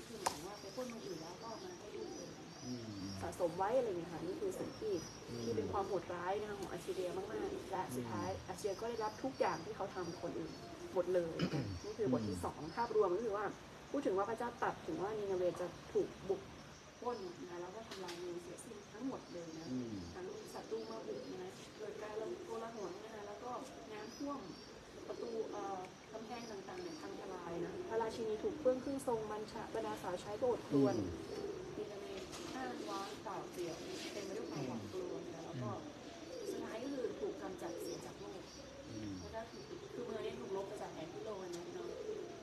[3.23, 4.95] สะสมไว้อะไรอย่างเงี้ยค่ะนี่คือสิ่งที่
[5.43, 10.53] ที่เป็นความโหดร้ายนะคะของอัสซีเรียมากๆและสุดท้ายอัสซีเรียก็ได้รับทุกอย่างที่เขาทำกับคนอื่น
[10.95, 13.45] หมดเลยนะคะนี่คือบทที่สองภาพรวมก็คือว่า
[13.91, 16.41] พูดถึงว่าพระเจ้าตรัดถึงว่านินาเวจะถูกบุก
[17.01, 23.53] ปล้นนะแล้วก็ทำลายเมืองเสียสิ้นทั้งหมดเลยนะอืมทั้งศัตรูมาบุกนะเกิดการระโกลาหลนะคะแล้วก็
[23.93, 24.41] น้ำท่วม
[25.09, 25.79] ประตูเอ่อ
[26.13, 31.48] กำแพงต่างๆเนี่ยพังทลายนะพระราชินีถูกเปื้อนครึ่งทรงบัญชาบรรดาสาวใช้ก็อดครวญดินาเวห้าง
[32.91, 33.77] ว้างเปล่าเปลี่ยว
[34.13, 35.71] เต็มไปด้วยความหวาดกลัวนะแล้วก็
[36.49, 38.43] สุดท้ายก็คือถูกกำจัดเสียจากโลก
[38.91, 39.63] อืมแล้วก็คือ
[39.93, 41.89] คือเมืองนี้ถูกลบไปจากแผนที่โลกนะพี่น้อง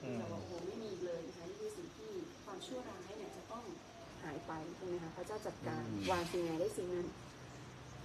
[0.03, 2.11] อืมแต่ว่าโอ้โหไม่มีอีกเลยนะคะนี่คือสิ่งที่
[2.45, 3.63] ความชั่วร้ายเนี่ยจะต้อง
[4.23, 7.07] หายไปใช่ไหมคะพระเจ้าจัดการวางสิ่งไหนได้สิ่งนั้น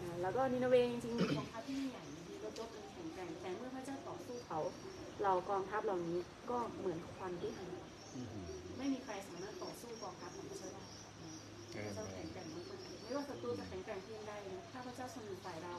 [0.00, 4.58] อ่าแล้วก็นินาเวจริงๆมีกองทัพที่ยิ่งใหญ่มีรถรบมันแข็งแกร่งแต่เมื่อพระเจ้าต่อสู้เขา
[5.22, 6.18] เรากองทัพเหล่านี้
[6.50, 7.72] ก็เหมือนควันที่หาย
[8.16, 8.28] อืม
[8.78, 10.49] ไม่มีใครสามารถต่อสู้กองทัพของพ
[11.76, 15.74] ระเจ้าได้นะพระเจ้าแข็งแกร่งมากๆไม่ว่าศัตรูจะแข็งแกร่งเพียงใดนะถ้าพระเจ้าทรงอยู่ฝ่ายเรา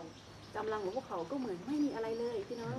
[0.58, 2.78] กำลังของพวกเขาก็เหมือนไม่มีอะไรเลยพี่น้อง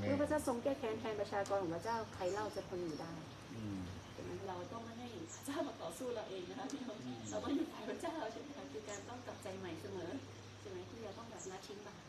[0.00, 3.12] เมื่อพระเจ้าทรงแก้แค้นแทนประชากรของพระเจ้าใครเล่าจะทนอยู่ได้
[4.16, 6.98] ดังนั้นเราต้องไม่ให้พระเจ้ามาต่อสู้เราเองนะคะพี่น้อง
[7.30, 10.10] เราต้องอยู่ฝ่ายพระเจ้าใช่ไหมคะคือการต้องกลับใจใหม่เสมอ
[10.60, 12.02] ใช่ไหมที่เราต้องแบบละทิ้งบาป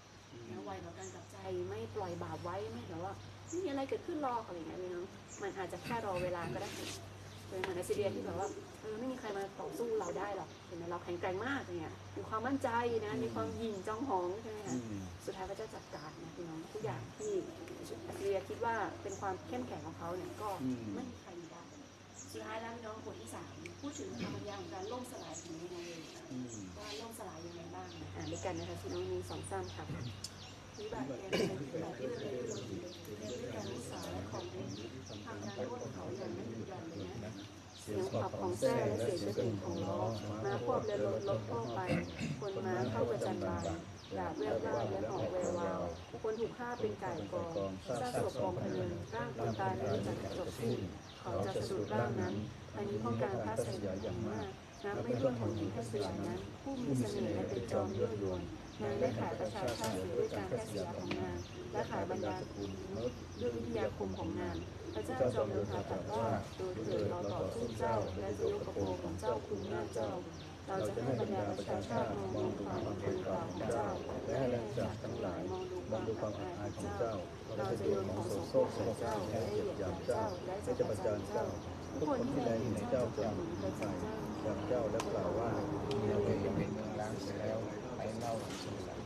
[0.49, 1.37] นะไวต่อการกลับใจ
[1.69, 3.13] ไม่ปล่อยบาปไว้ไม่แบบว่า
[3.49, 5.05] ไม่มีอะไรเกิดขึ้นรออะไรอย่างเงี้ยพี่น้อง
[5.41, 6.69] มันอาจจะแค่รอเวลาก็ได้
[7.47, 8.47] เป็นเหมือนในซีเรียที่แบบว่า
[8.81, 12.69] เออไม่มีใครมาต่อสู้เราได้หรอกเห็นไหมเราแข็งแกร่งมากอย่างเงี้ยมีความมั่นใจ
[13.05, 17.33] นะมีความหยิ่งจองหองใช่ไหมอืคะมสุดท้ายพระเจ้าจัดการนะพี่น้องทุกอย่างที่
[18.07, 21.61] อัสเรียคิดว่าเป็นความเข้มแข็งของเขาเนี่ยก็อืมไม่มีใครมีได้
[22.31, 29.87] สุดท้ายแล้วพี่น้องบทที่สามพูดถึงคำบรรยายของการล่มสลายของในนาเวย์นะอืมว่าล่มสลายยังไงบ้างนะอ่านด้วยกันนะคะพี่น้องมีสองสามครับ
[30.77, 31.35] วิบัติแก่ใน
[31.81, 32.79] แบบที่เราได้ยิน
[33.19, 34.43] ในด้วยการวิสาของ
[35.25, 37.31] ทางการโลดเขาอย่างไม่หยุดหย่อนเลยนะ
[37.81, 39.99] เสียงขับของแท้และเสียงกระดิ่งของล้อ
[40.43, 41.79] ม้าควบและรถลบเข้าไป
[42.39, 43.65] คนม้าเข้าประจันบาน
[44.17, 45.79] ดาบแวววาวและหอกแวววาว
[46.23, 50.77] คนถูกฆ่าเป็นไก่กองซากศพกองพะเนินร่างคนตายไม่รู้จักจบสิ้น
[51.19, 52.33] เขาจะสะดุดร่างนั้น
[52.75, 54.47] อันนี้เพราะการพาสยาอย่างมาก
[54.83, 58.41] น้ำไม่ร่วมของหญิงพาสยานั้น ผู้มีเสน่ห์และเป็นจอมยั่วยวน
[58.81, 61.37] นางได้ขายประชาชาติด้วยการแพทย์สยของนาง
[61.71, 62.35] และขายบรรดา
[63.39, 64.55] ด้วยวิทยาคมของนาง
[64.93, 70.09] พระเจ้าจอมโดนตรัสว่าโดูเถิดเราต่อสู้เจ้า และจะยกกระโปรงของเจ้าคลุมหน้าเจ้า
[70.67, 73.87] เราจะให้บรรดาประชาชาติมองดูความอำเภอของเจ้า
[74.27, 75.53] และให้แรงจากทั้งหลายม
[75.95, 77.13] องดูความอับอายของเจ้า
[77.57, 81.45] เราจะโยนของโสโครกใส่เจ้าและเหยียบย่ำเจ้าและจะประจานเจ้า
[81.99, 83.83] ทุกคนที่แลเห็นเจ้าจะหนุนประจ
[84.45, 85.49] จากเจ้าและกล่าวว่า
[86.07, 87.59] เราเป็นเป็นเมืองล้างแล้ว
[88.25, 88.99] เล่าสู่หลัง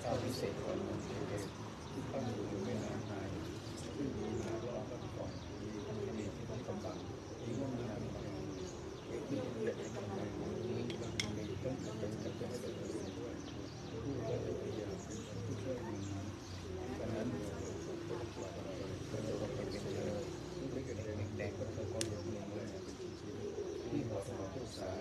[0.00, 1.44] เจ้าพิเศษคนหนึ่งที่เศษ
[1.92, 3.28] กตั้งอยู่ในน้ำนาย
[3.94, 6.96] ที่มีน้ำร้อนก็ก่อนที่มีที่ต้องกำบัง
[7.40, 8.26] ที่ก็มีน้ำบาง
[9.28, 12.74] ที่เด็กกำลังนี้มีต้องเป็นจะเป็นเด็ก
[13.18, 13.34] ด้วย
[14.02, 15.96] ผู้ได้พยายามเป็นผู้ช่วยมี
[16.98, 17.28] ดังนั้น
[19.10, 20.10] เราจะเป็นเจอ
[20.56, 20.80] ที่เด็
[21.28, 22.66] กแดงก็จะก็ยกมือเลย
[23.90, 25.00] ที่หัวสมองผู้สาย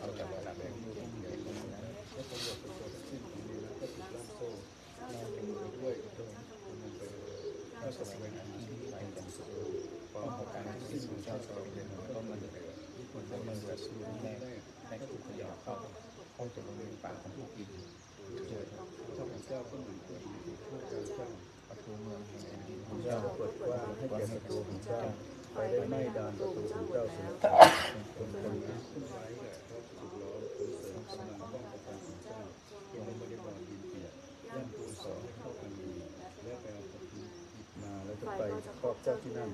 [0.00, 4.48] เอาจากระดับแดงมือผู้ใหญ่ตรงนั้นแล้วก็ยกไปจนสิ้นของนี้แล้วก็ติดล่ามโซ่
[5.12, 6.28] ล่ามเป็นมือด้วยตรง
[6.80, 7.34] มันไปเลย
[7.80, 9.48] ถ้าสมัยนั้นที่ไปกันสุด
[10.12, 12.50] ความประการที่สิ้นของเจ้าสองเดือนก็มันเลย
[12.94, 13.04] ที่
[13.64, 15.74] คนได้มันแรกแรกก็ถูกขยับเข้า
[16.34, 17.68] เข้าจะลงในปากของผู้กิน
[18.48, 21.26] เจอเจ้าของเจ้าก็เหมือนผู้กินผู้เจ้าเจ้า
[21.68, 25.00] ประตูเมืองแห่งแผ่นดินของเจ้าเปิดกว้างให้แก่ศัตรูของเจ้า
[25.54, 27.28] ไปได้ไม่ดานประตูของเจ้าเสีย
[28.16, 32.40] คนคนนั้นขึ้นไว้แหละเพราถูกล้อมคนเสริมกำลังป้องกันของเจ้า
[33.06, 34.12] ลงบริบาลดินเปียก
[34.54, 35.90] ย่ำปูนสองให้เข้ากันดี
[36.44, 37.20] และไปเอาตะปู
[37.82, 38.42] มาแล้วจะไป
[38.80, 39.50] ครอบเจ้าที่นั่น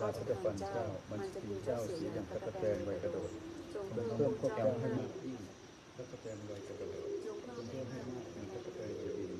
[0.00, 3.30] ดาจะฟันเจ้ามันจะกินเจ้าเสียอย่างตะกะแตนไวกระโดด
[3.94, 5.38] เพิ่มมพวกเจ้าเจ้าให้มากยิ่ง
[5.96, 7.08] ตะกะแตนไวกระโดด
[7.52, 9.32] เพิ่มเพิ่มให้มากอย่างตะกะแตนไวบิน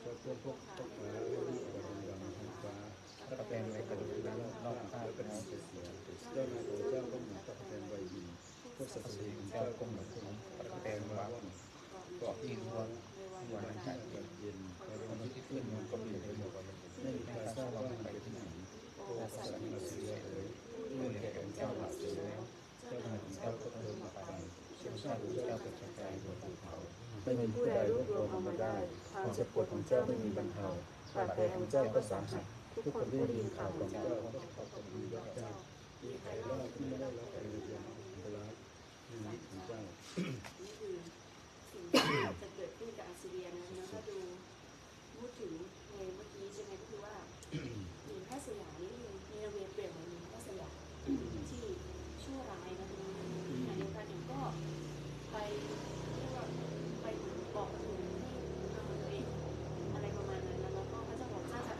[0.00, 2.74] เจ้าเพิ่มพวกพวกฟ้าให้มากกว่าดำดำท้องฟ้า
[3.28, 5.86] ตะกะแตนไว้กระดูกนั้นนอกข้างแล้วก็นะนำไปเสีย
[6.32, 8.26] เจ้านายของเจ้าก็เหมือนตะแตนใบบิน
[8.76, 10.26] พวกสัตว์สีของเจ้าก็เหมืมืออนนผม
[10.58, 11.40] ตะกะแตนแตนว่าว่า
[12.20, 12.90] ก็ยิ่งวัน
[13.52, 16.50] วันมันกันเกิดเย็นแล้วามันที่ขึ้นมันก็เปลี่ยนไปหมด
[17.02, 18.40] ไม่มีใครทราบว่ามันไปที่ไหน
[19.04, 20.46] โอ้สัตว์มาเสียเลย
[20.94, 22.41] เมื่อแก่ของเจ้าหลับเสียแล้ว
[25.04, 26.74] ชาติของเจ้ากระจายบนภูเขา
[27.22, 28.74] ไม่มีผู้ใดรวบรวมเอามาได้
[29.10, 30.66] ความเจ็บปวดของเจ้าไม่มีบรรเทา
[31.14, 32.44] บาดแผลของเจ้าก็สาหัส
[32.84, 34.02] ทุกคนที่ได้ยินข่าวของเจ้า
[34.34, 35.48] ก็ขอบคุณพระเจ้า
[36.02, 38.54] มีใครรอดที่ไม่ได้รับการเยียวยาของพระรัก
[39.06, 39.80] ชีวิตของเจ้า
[40.62, 40.94] นี่คือ
[41.70, 42.00] สิ่งที่
[42.40, 44.18] จะเกิดขึ้นกับอัสซีเรียนะนะถ้าดู
[45.16, 45.52] พูดถึง
[45.96, 47.14] ในเมื่อกี้ใช่ไหมก็คือว่า
[48.06, 50.72] หญิงแพทย์สยามนี่คือมีนาเวเปลี่ยนเหมือนหญิงแพทย์สยาม
[51.50, 51.64] ที่
[52.22, 54.40] ชั่วร้ายนะทีนี้ขณะเดียวกันเองก็
[55.32, 55.36] ไป
[56.14, 56.44] เรียกว่า
[57.02, 57.06] ไป
[57.54, 58.36] บอกถึงที่
[58.74, 59.26] ทำตัวเอง
[59.94, 61.76] อะไรประมาณนั้นนะแล้วก็พระเจ้าบอกเจ้าจะ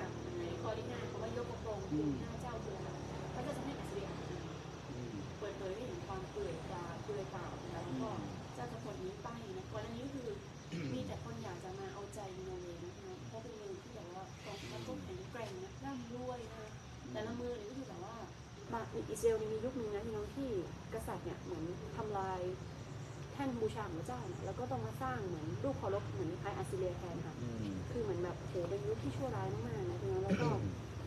[19.13, 20.51] อิสราเอลนี่มียุคนึงนะพี่น้องที่
[20.95, 21.65] กษัตริย์เนี่ยเหมือน
[21.97, 22.41] ทำลาย
[23.33, 30.49] แท่นบูชาของพระเจ้าเนี่ยแล้วก็ต้องมาสร้างเหมือนรูปเคารพเหมือนคล้ายอัสซีเรียแทนค่ะอืมคือเหมือนแบบโหเป็นยุคที่ชั่วร้ายมากๆนะพี่น้องแล้วก็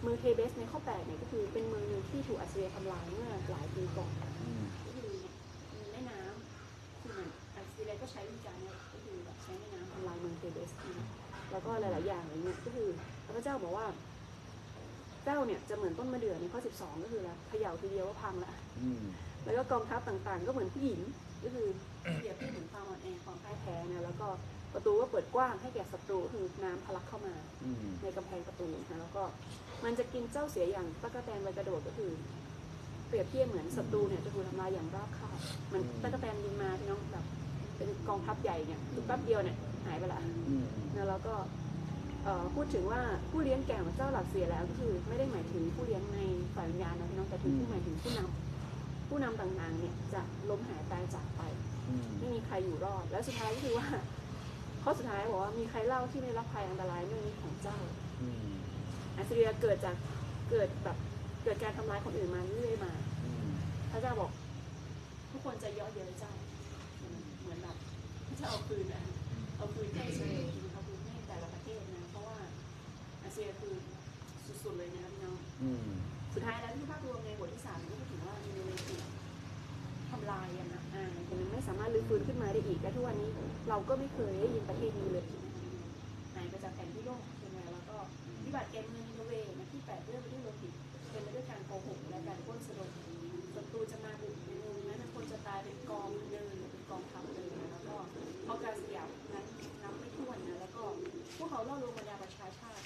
[0.02, 5.20] เมืองเทเบสในข้อแปดเนี่ยก็คือเป็นเมืองหนึ่งที่ถูกอัสซีเรียทำลายเมื่อหลายปีก่อนอืมก็คือมี
[5.92, 11.08] แม่น้ำคือเหมือนอัสซีเรียก็ใช้วิธีการเนี่ยก็คือแบบใช้แม่น้ำทำลายเมืองเทเบสนะ
[11.52, 12.88] แล้วก็หลายๆอย่างอะไรเงี้ยก็คือ
[13.26, 13.86] พระเจ้าบอกว่า
[15.26, 19.04] เจ้าเนี่ยจะเหมือนต้นมะเดื่อในข้อ 12 ก็คือแล้วเขย่าทีเดียวก็พังละอืม
[19.44, 21.00] แล้วก็กองทัพต่างๆ ก็เหมือนผู้หญิง
[21.44, 21.68] ก็คือ
[22.18, 24.28] เปรียบเทียบเหมือนความอ่อนแอความพ่ายแพ้นะแล้วก็
[24.74, 29.24] ประตูก็เปิดกว้างให้แก่ศัตรูก็คือน้ำทะลักเข้ามาอืมในกำแพงประตูนะคะแล้วก็
[29.84, 32.12] มันจะกินเจ้าเสียอย่างตะกแตนใบกระโดดก็คือ
[33.08, 37.26] เปรียบเทียบเหมือนศัตรูเนี่ยจะถูกทำลายอย่างราบคาบเหมันตะกแตนบินมาพี่น้องแบบ
[37.78, 41.65] เป็นกองทัพใหญ่เนี่ยคือแป๊บเดียวเนี่ยหายไปละอืมนะแล้วก็เอ่อ
[42.56, 46.20] พูดถึงว่าผู้เลี้ยงแก่ของเจ้าหลักเสียแล้วก็คือไม่ได้หมายถึงผู้เลี้ยงใน
[46.56, 51.42] ฝ่ายวิญญาณนะพี่น้องแต่ถึงผู้หมายถึงผู้นำผู้นำต่างๆ เนี่ยจะล้มหายตายจากไป
[51.88, 53.88] อืมไม่มีใครอยู่รอด แล้วสุดท้ายก็คือว่า
[54.84, 57.78] ข้อสุดท้ายบอกว่ามีใครเล่าที่ไม่รับภัยอันตรายเรื่องนี้ของเจ้า
[58.22, 58.48] อืม
[59.16, 59.96] อัสซีเรียเกิดจาก
[60.52, 60.98] เกิดแบบ
[61.44, 62.92] เกิดการทำลายคนอื่นมาเรื่อยๆมา
[63.24, 63.50] อืม
[63.92, 64.32] พระเจ้าบอก
[65.32, 66.34] ทุกคนจะเย่อเย้ยเจ้า
[67.42, 67.78] เหมือนแบบ
[68.28, 69.04] พระเจ้าเอาคืนนะ
[69.58, 70.65] เอาคืนให้อิสราเอลเอาคืนให้
[73.36, 73.76] เซียคือ
[74.64, 75.88] สุดๆเลยนะครับพี่น้องอืม
[76.34, 78.96] สุดท้ายแล้วที่ภาพรวมในบทที่สามก็พูดถึงว่ามีเวที
[80.10, 83.32] ทำลายอย่างนะอ่าแต่มันไม่สามารถรื้อฟื้นขึ้นมาได้อีกและทุกวันนี้
[83.70, 85.26] เราก็ไม่เคยได้ยินประเทศนี้เลย
[86.34, 87.98] หายไปจากแผนที่โลกใช่ไหมแล้วก็
[88.44, 90.74] วิบัติแก่เมืองนิโนเวนะที่แปดเรื่องไปด้วยโลหิต
[91.12, 92.40] เป็นไปด้วยการโกหกและการ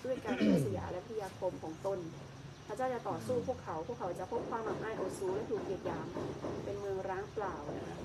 [0.04, 2.00] ด้วยการเพื่อสยาและพยาคมของตน
[2.68, 6.08] พระเจ้าจะต่อสู้พวกเขา พวกเขาจะพบความหมักง่ายโอซูและถูกเหยียดหยาม
[6.64, 7.98] เป็นเมืองร้างเปล่านะ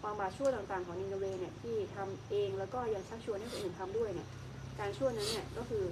[0.00, 4.28] ความบาปชั่วต่างๆของนินเวเนี่ยที่ทำเองแล้วก็ยังชักชวนให้คนอื่นทำด้วยเนี่ย
[4.80, 5.84] การชั่วนั้นเนี่ยก็คือ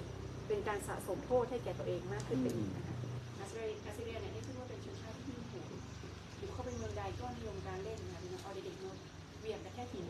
[0.48, 2.96] เป็นการสะสมโทษให้แก่ตัวเองมากขึ้นไปอีกนะคะ
[3.38, 8.92] อาซีเรียอาซีเรียเนี่ยได้ขึ้นว่าเป็นชนชาติที่หิ้วโหดบุกเข้าไปเมืองใดก็นิยมการเล่นนะคะเป็นเอาเด็กๆมา
[9.40, 10.04] เวียงแต่แค่หิน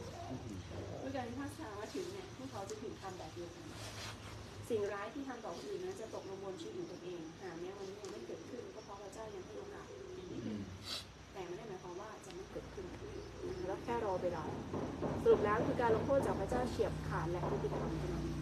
[1.03, 3.68] ด้วยการที่พระสามาถึงเนี่ยพวกเขาจะถึงทำแบบเดียวกัน
[4.69, 9.87] สิ่งร้ายที่ทำต่อคนอื่นนั้นจะตกลงบนชีวิตของตนเองหากแม้วันนี้ยังไม่เกิดขึ้นก็เพราะพระเจ้ายังให้โอกาส
[11.33, 12.87] แต่ไม่ได้หมายความว่าจะไม่เกิดขึ้น
[13.67, 14.45] แล้วแค่รอเวลา
[15.23, 18.38] สรุปแล้วคือการลงโทษจากพระเจ้าเฉียบขาดและพฤติกรรมเท่านั้น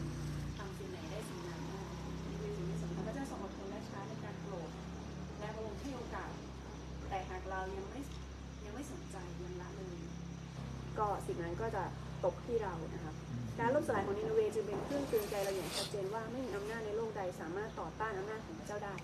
[15.87, 18.95] ดเจนว่าไม่มีอำนาจในโลกใดสามารถต่อต้านอำนาจของพระเจ้าได้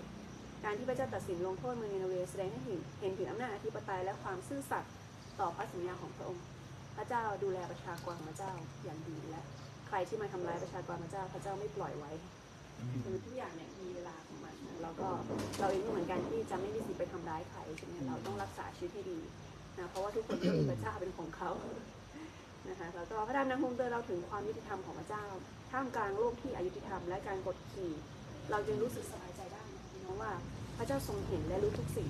[0.63, 4.91] การที่พระเจ้าตัดสินลงโทษเมืองนินเวแสดงให้เห็นเห็นถึงอำนาจอธิปไตยและความซื่อสัตย์
[5.39, 6.43] ต่อพระสัญญาของพระองค์
[6.97, 8.51] พระเจ้าดูแลประชากรของพระเจ้า
[8.83, 9.41] อย่างดีและ
[9.87, 12.11] ใครที่มาทำร้ายประชากรพระเจ้า พระเจ้าไม่ปล่อยไว้
[13.03, 15.07] คือทุกอย่างเนี่ยมีเวลาของมันแล้วก็
[15.59, 19.19] เราเองก็เหมือนกันที่จะไม่มีสิทธิ์ไปทำร้ายใครใช่ไหมเราต้องรักษาชีวิตให้ดี
[19.77, 21.51] นะเพราะว่าทุกคนก็มีพระเจ้าเป็นของเขา
[22.69, 25.25] นะคะแล้วก็พระธรรมนางฮงเตือนเราถึงความยุติธรรมของพระเจ้า
[25.73, 27.91] ท่ามกลางโลกที่อายุติธรรมและการกดขี่
[28.49, 30.31] เราจึงรู้สึกสบายใจได้นะพี่น้องว่า
[30.77, 32.09] พระเจ้าทรงเห็นและรู้ทุกสิ่ง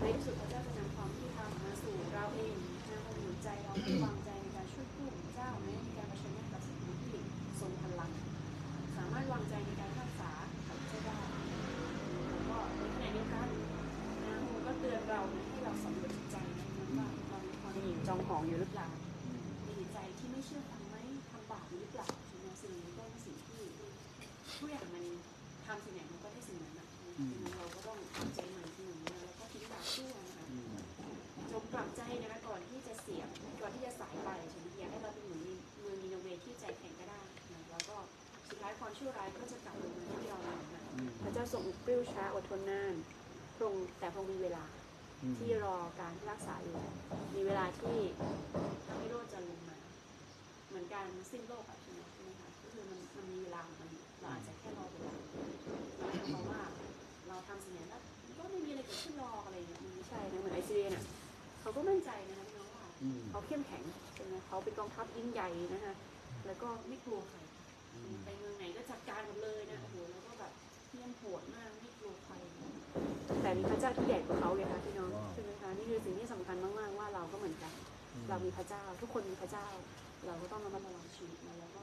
[0.00, 2.54] ในที่สุดพระเจ้าจะนำความที่ทำมาสู่เราเอง
[2.90, 7.20] นะหนุนใจเราให้วางใจในการช่วยผู้ของเจ้าแม้ในการเผชิญหน้ากับสิ่งที่
[7.60, 8.10] ทรงพลัง
[8.96, 9.54] สามารถวางใจ
[31.74, 33.22] กลับใจนะคะก่อนที่จะเสีย
[33.60, 35.42] ก่อนที่จะสายไปใช่ไหมอยากให้เราเป็นเหมือน
[35.80, 37.20] เมืองนีโนเวที่ใจแข็งก็ได้
[37.52, 37.96] นะแล้วก็
[38.48, 40.82] สุดท้ายความชั่วร้ายก็จะกลับลงมาที่เราเองนะ
[41.22, 42.94] พระเจ้าทรงปลิ้วช้าอดทนนาน
[43.56, 44.64] พระองค์แต่พระองค์มีเวลา
[45.38, 46.76] ที่รอการรักษาอยู่
[47.34, 47.98] มีเวลาที่
[48.86, 49.78] พระวิโรจน์จะลงมา
[50.68, 55.12] เหมือนการสิ้นโลกอะใช่ไหมใช่ไหมคะก็คือมันมันมีเวลาของมันเราอาจจะแค่รอเวลา
[55.96, 56.62] เราไม่เพราะว่า
[57.28, 58.02] เราทำสิ่งนี้แล้ว
[58.38, 61.04] ก็ไม่มีอะไรเกิดขึ้นรออะไรอย่างเงี้ยมันไม่ใช่นะเหมือนไอซีเรียเนี่ย
[61.64, 63.82] เขาก็มั่นใจนะคะพี่น้องว่าอืมเขาเข้มแข็ง
[64.14, 65.94] ใช่ไหมเขาเป็นกองทัพยิ่งใหญ่นะคะ
[66.46, 67.38] แล้วก็ไม่กลัวใคร
[68.24, 70.52] ไปเมืองไหนก็จัดการหมดเลยนะโอ้โหแล้วก็แบบ
[70.86, 72.34] เที่ยมโหดมากไม่กลัวใคร
[73.42, 77.72] แต่มีพระเจ้าที่ใหญ่กว่าเขาไงคะพี่น้องว้าวใช่ไหมคะนี่คือสิ่งที่สำคัญมากๆว่าเราก็เหมือนกัน
[78.28, 79.66] เรามีพระเจ้า ทุกคนมีพระเจ้า
[80.26, 81.82] เราก็ต้องระมัดระวังชีวิตนะแล้วก็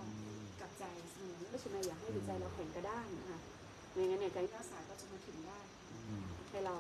[0.60, 3.40] กลับใจเสมอไม่ใช่ไหมอยากให้จิตใจเราแข็งกระด้างนะคะ
[3.94, 5.60] ไม่งั้นเนี่ยการรักษาก็จะมาถึงได้
[5.92, 6.76] อืมให้เรา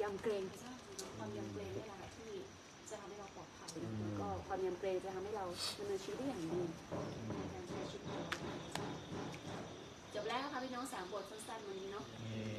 [0.00, 2.32] ยำเกรงพระเจ้าเนาะความยำเกรงนี่แหละค่ะที่
[2.90, 3.16] จะทำให้
[3.80, 5.46] เราปลอดภัยแล้วก็ความยำเกรงจะทำให้เรา
[5.78, 6.60] ดำเนินชีวิตได้อย่างดี
[7.36, 8.24] ในการใช้ชีวิตของเรา
[10.14, 12.04] จบแล้วค่ะพี่น้องสามบทสั้นๆวันนี้เนาะ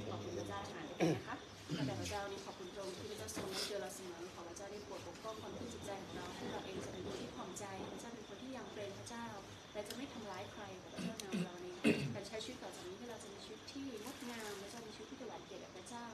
[0.10, 1.36] ขอบคุณพระเจ้าหายนะคะ
[1.75, 9.28] ข้าแต่พระเจ้านี้ขอบคุณพระองค์ที่พระเจ้าทรงเจอเราเสมอขอพระเจ้าได้โปรดปกป้องความคิดจิตใจของเราให้เราเองจะเป็นคนที่ผ่องใจพระเจ้าเป็นคนที่ยังเกรงพระเจ้า
[9.73, 11.67] และจะไม่ทำร้ายใครพระเจ้านำเราใน
[12.15, 16.06] การใช้ชีวิตต่อจากนี้ให้เราจะมีชีวิตที่งดงามและเจะมีชีวิตที่ถวายเกียรติแด่พระเจ้า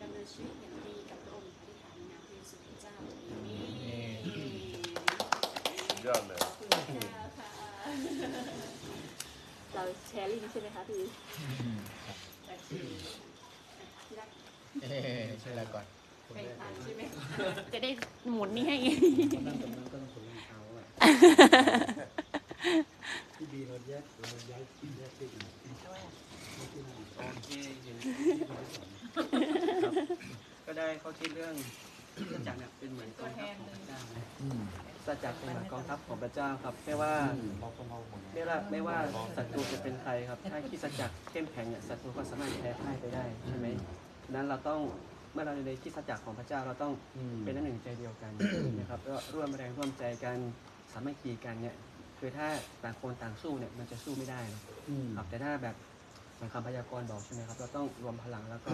[0.00, 3.48] ดำเนินชีวิตอย่างดีกับพระองค์อธิษฐานในนามพระเยซูคริสต์เจ้าอาเม
[5.93, 7.48] น ยอดเลยขอบคุณพระเจ้าค่ะ
[9.74, 11.02] เราแชร์ลิงก์ใช่ไหมคะพี่
[12.48, 12.80] จากที่
[14.04, 14.28] ที่รัก
[14.82, 15.84] เอ๊ะใช่แล้วก่อน
[16.34, 17.02] แบ่งปันใช่ไหม
[17.72, 17.90] จะได้
[18.30, 18.76] หมุนนี่ให้
[19.46, 20.84] นั่งตรงนั้นก็ต้องคนรองเท้าอะ
[23.36, 24.62] ที่ดีเราแยกเราย้าย
[24.98, 26.06] แยกที่อื่นที่นั่น
[26.56, 26.62] โอ
[27.44, 27.48] เค
[27.82, 27.96] เห็น
[30.66, 31.54] ก็ได้เข้าใจเรื่อง
[32.16, 34.60] สัจจะเนี่ยเป็นเหมือนกองทัพของพระเจ้านะอืม
[35.06, 37.12] สัจจะเป็นเหมือนกองทัพของพระเจ้าครับ ไม่ว่า
[38.34, 38.96] ไม่ว่าไม่ว่า
[39.36, 43.66] ศัตรูจะเป็นใครครับ ถ้าคิดสัจจะเข้มแข็งเนี่ยศัตรูก็สามารถแพ้พ่ายไปได้ใช่ไหม
[44.24, 44.80] ฉะนั้นเราต้อง
[45.32, 48.32] เมื่อเราอยู่ในคิดสัจจะของพระเจ้าเราต้องอืม เป็นอันหนึ่งใจเดียวกัน
[48.78, 50.36] นะครับก็ร่วมแรงร่วมใจกัน
[50.92, 51.76] สามัคคีกันเนี่ย
[52.18, 52.46] คือถ้า
[52.82, 55.76] ต่างคนต่างสู้เนี่ยมันจะสู้ไม่ได้นะอืม ครับแต่ถ้าแบบ
[56.44, 58.72] เหมือนคำพยากรณ์บอกใช่ไหมครับ เราต้องรวมพลังแล้วก็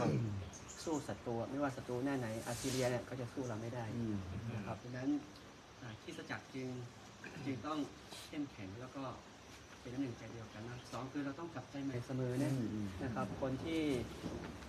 [0.84, 4.16] สู้ศัตรูไม่ว่าศัตรูหน้าไหนอาซีเรียเนี่ยก็จะสู้เราไม่ได้อืม
[4.54, 5.08] นะครับดังนั้น
[5.82, 6.68] อ่าคริดจักรจึง
[7.46, 7.78] จึงต้อง
[8.28, 9.02] เข้มแข็งแล้วก็
[9.80, 13.80] เป็นอันหนึ่งใจเดียวกันนะสองคือเราต้องกลับใจใหม่เสมอนะอืมนะครับ คนที่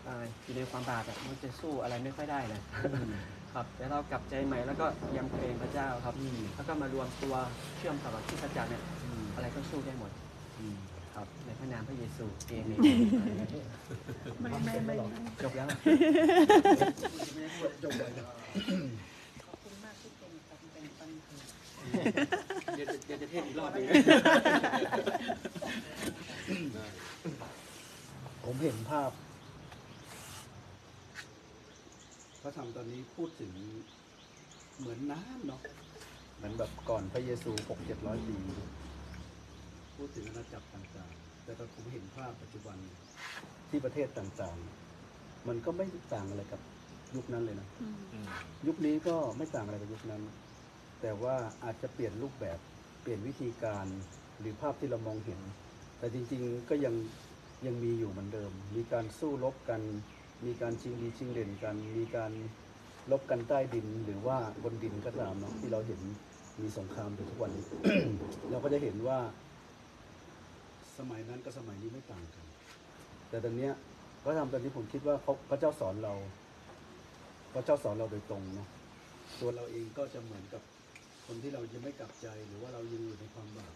[0.08, 2.62] อ่าอยู่ในความบาปอะมันจะสู้อะไรไม่ค่อยได้เลย
[3.54, 4.86] ครับแต่เรากลับใจใหม่แล้วก็
[5.16, 7.36] ยำเกรงพระเจ้าครับอืมแล้วก็มารวมตัว
[7.78, 10.21] เชื่อมต่อกับที่พระเจ้าเนี่ยอืมอะไรก็สู้ได้หมดอืมค
[11.62, 12.78] รับในพระนามพระเยซูเองเลย
[14.42, 14.94] ไม่ไม่ไม่
[15.44, 15.68] จบแล้ว
[17.84, 18.12] จบเลย
[19.46, 21.40] ขอบคุณมากที่เป็นปันเป็นปันคือ
[22.76, 23.86] เดี๋ยวเดี๋ยวจะเทศอีกรอบหนึง
[28.44, 29.12] ผมเห็นภาพ
[32.42, 33.52] พระธรรมตอนนี้พูดถึง
[34.80, 35.62] เหมือนน้ำเนาะ
[36.38, 38.38] เหมือนแบบก่อนพระเยซูหกเจ็ดร้อยปี
[39.96, 42.78] พูดถึงอาณาจักรต่างๆ แต่ตอนผมเห็นภาพปัจจุบัน
[43.70, 46.62] ที่ประเทศต่างๆ มันก็ไม่ต่างอะไรกับ
[47.16, 47.68] ยุคนั้นเลยนะ
[48.68, 50.22] ยุคนี้ก็ไม่ต่างอะไรกับยุคนั้น
[51.02, 52.60] แต่ว่าอาจจะเปลี่ยนรูปแบบ
[53.02, 53.86] เปลี่ยนวิธีการ
[54.40, 55.40] หรือภาพที่เรามองเห็น
[56.00, 56.96] แต่จริงๆก็ยัง
[57.66, 59.82] ยังมีอยู่เหมือนเดิม มีการสู้รบกัน
[60.46, 62.32] มีการชิงดีชิงเด่นกัน มีการ
[63.12, 66.02] ลบกันใต้ดินหรือว่าบนดินก็ตามเนาะที่เราเห็น
[66.62, 67.66] มีสงครามอยู่ทุกวันนี้
[68.50, 69.20] เราก็จะเห็นว่า
[71.02, 72.46] สมัยนั้นกับสมัยนี้ไม่ต่างกัน
[73.30, 73.74] แต่ตอนเนี้ย
[74.24, 76.14] พระธรรมตอนนี้ผมคิดว่าเขาพระเจ้าสอนเรา
[77.54, 78.68] พระเจ้าสอนเราโดยตรงเนาะ
[79.40, 80.62] ตัวเราเองก็จะเหมือนกับ
[81.26, 83.74] คนที่เรายังไม่กลับใจหรือว่าเรายังอยู่ในความบาป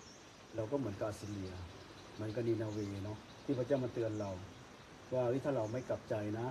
[0.56, 1.54] เราก็เหมือนกบอาซิเลีย
[2.16, 4.32] เหมือนกับนีนาเวเนาะที่พระเจ้ามาเตือนเรา
[5.14, 6.48] ว่าถ้าเราไม่กลับใจนะ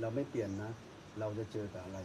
[0.00, 0.70] เราไม่เปลี่ยนนะ
[1.20, 1.98] เราจะเจอแต่อะไร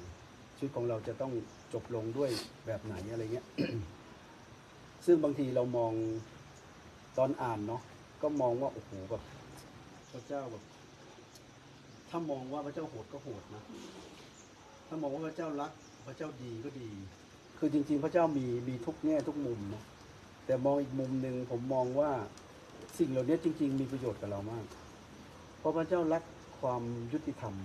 [0.58, 1.32] ชีวิตของเราจะต้อง
[1.74, 2.30] จบลงด้วย
[2.66, 3.46] แบบไหนอะไรเงี้ย
[5.06, 5.94] ซึ่งบางทีเรามอง
[7.18, 7.82] ตอนอ่านเนาะ
[8.24, 9.22] ก็มองว่าโอ้โหแบบ
[10.14, 10.64] พระเจ้าแบบ
[12.10, 13.64] ถ้ามองว่าพระเจ้าโหดก็โหดนะ
[14.88, 15.72] ถ้ามองว่าพระเจ้ารัก
[16.08, 16.90] พระเจ้าดีก็ดี
[17.58, 19.84] คือจริง ๆ พระเจ้ามีมีทุกแง่ทุกมุมนะ
[20.46, 22.12] แต่มองอีกมุมหนึ่งผมมองว่า
[22.98, 24.66] สิ่งเหล่านี้จริง ๆ มีประโยชน์กับเรามาก
[25.60, 26.24] เพราะพระเจ้ารัก
[26.60, 26.82] ความ
[27.14, 27.56] ยุติธรรม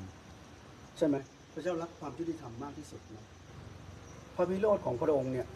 [0.96, 1.16] ใช่ไหม
[1.52, 3.26] พระเจ้ารักความยุติธรรมมากที่สุดนะ
[4.36, 5.46] พระวิโรธของพระองค์เนี่ย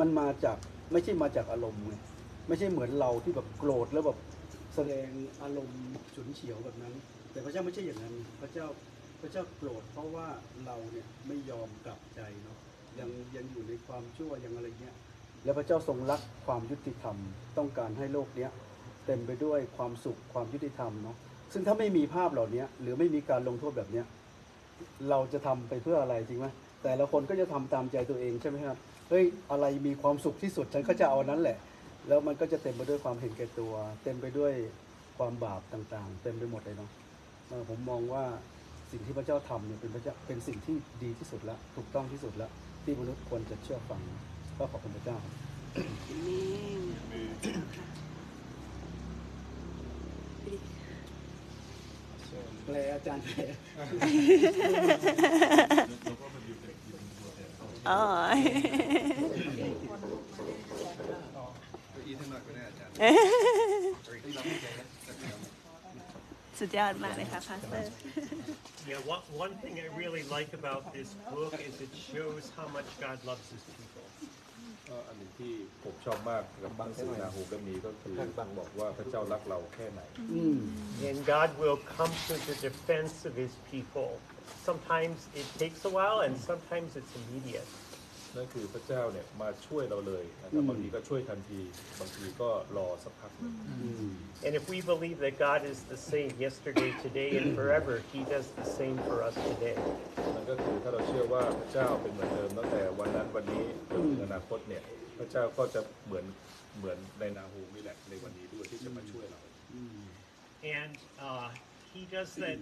[0.00, 0.56] มันมาจาก
[0.92, 1.94] ไม่ใช่มาจากอารมณ์ไง
[2.48, 4.18] ไม่ใช่เหมือนเราที่แบบโกรธแล้วแบบ
[4.74, 5.08] แสดง
[5.42, 5.82] อารมณ์
[6.14, 6.94] ฉุนเฉียวแบบนั้น
[7.32, 8.66] แต่พระเจ้าไม่ใช่อย่างนั้น พระเจ้า
[9.20, 10.26] พระเจ้าโกรธเพราะว่า
[10.66, 12.56] เราเนี่ยไม่ยอมกลับใจเนาะ
[12.98, 14.96] ยังยังอยู่ในความชั่วยังอะไรเงี้ย
[15.44, 17.16] แล้วพระเจ้าทรงรักความยุติธรรม
[17.58, 18.50] ต้องการให้โลกเนี้ย
[19.06, 21.16] เต็มไปด้วยความสุขความยุติธรรมเนาะ
[21.52, 24.06] ซึ่งถ้าไม่มีภาพเหล่านี้หรือไม่มีการลงโทษแบบเนี้ย
[25.10, 26.46] เราจะทำไปเพื่ออะไรจริงไหม
[26.82, 28.76] แต่ละคนก็จะทำตามใจตัวเองใช่ไหมครับ
[29.10, 31.56] เฮ้ยอะไรมีความสุขที่สุดฉันก็จะเอานั้นแหละ
[32.06, 34.52] แล้วมันก็จะเต็มไปด้วยความเห็นแก่ตัว เต็มไปด้วย
[35.18, 36.90] ความบาปต่างๆ เต็มไปหมดเลยเนาะ
[37.48, 38.24] เออผมมองว่า
[38.90, 42.50] สิ่งที่พระเจ้าทำเนี่ยเป็นพระเจ้าเป็นสิ่งที่ดีที่สุดแล้วถูกต้องที่สุดแล้ว
[42.84, 44.00] ที่มนุษย์ควรจะเชื่อฟัง
[44.58, 45.34] ก็ขอบคุณพระเจ้าครับ
[52.64, 53.40] แปลอาจารย์แปล
[57.88, 58.02] อ๋อ
[62.07, 62.93] อีท่านมากก็ได้อาจารย์
[66.59, 67.93] สุดยอดมากเลยค่ะพาสเตอร์
[68.91, 72.89] Yeah, one, one thing I really like about this book is it shows how much
[72.99, 74.05] God loves his people.
[74.89, 75.53] ก็อันหนึ่งที่
[75.83, 78.13] ผมชอบมากกับบังสือนาฮูเล่มนี้ก็คือ
[78.59, 80.01] บอกว่าพระเจ้ารักเราแค่ไหน
[81.09, 84.11] And God will come to the defense of his people.
[84.67, 87.69] Sometimes it takes a while and sometimes it's immediate.
[88.38, 91.60] นั่นคือพระเจ้าเนี่ยมาช่วยเราเลยนะครับบางทีก็ช่วยทันที
[92.00, 93.54] บางทีก็รอสักพักหนึ่ง
[94.46, 98.46] And if we believe that God is the same yesterday, today, and forever, he does
[98.60, 99.78] the same for us today.
[100.34, 104.82] นั่นก็คือถ้าเราเชื่อว่าพระเจ้าเป็นเหมือนเดิมตั้งแต่วันนั้นวันนี้จนถึงอนาคตเนี่ย
[105.18, 106.24] พระเจ้าก็จะเหมือน
[106.78, 109.40] เหมือนในนาฮูนี่แหละในวันนี้ด้วยที่จะมาช่วยเรา
[110.80, 110.94] And
[111.28, 111.48] uh,
[111.92, 112.58] he does that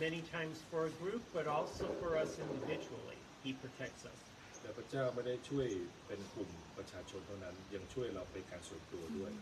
[0.00, 3.18] many times for a group, but also for us individually.
[3.44, 4.25] He protects us.
[4.66, 5.68] แต่พระเจ้าไม่ได้ช่วย
[6.06, 9.32] เป็นกลุ่มประชาชนเท่านั้นยังช่วยเราเป็นการส่วนตัวด้วย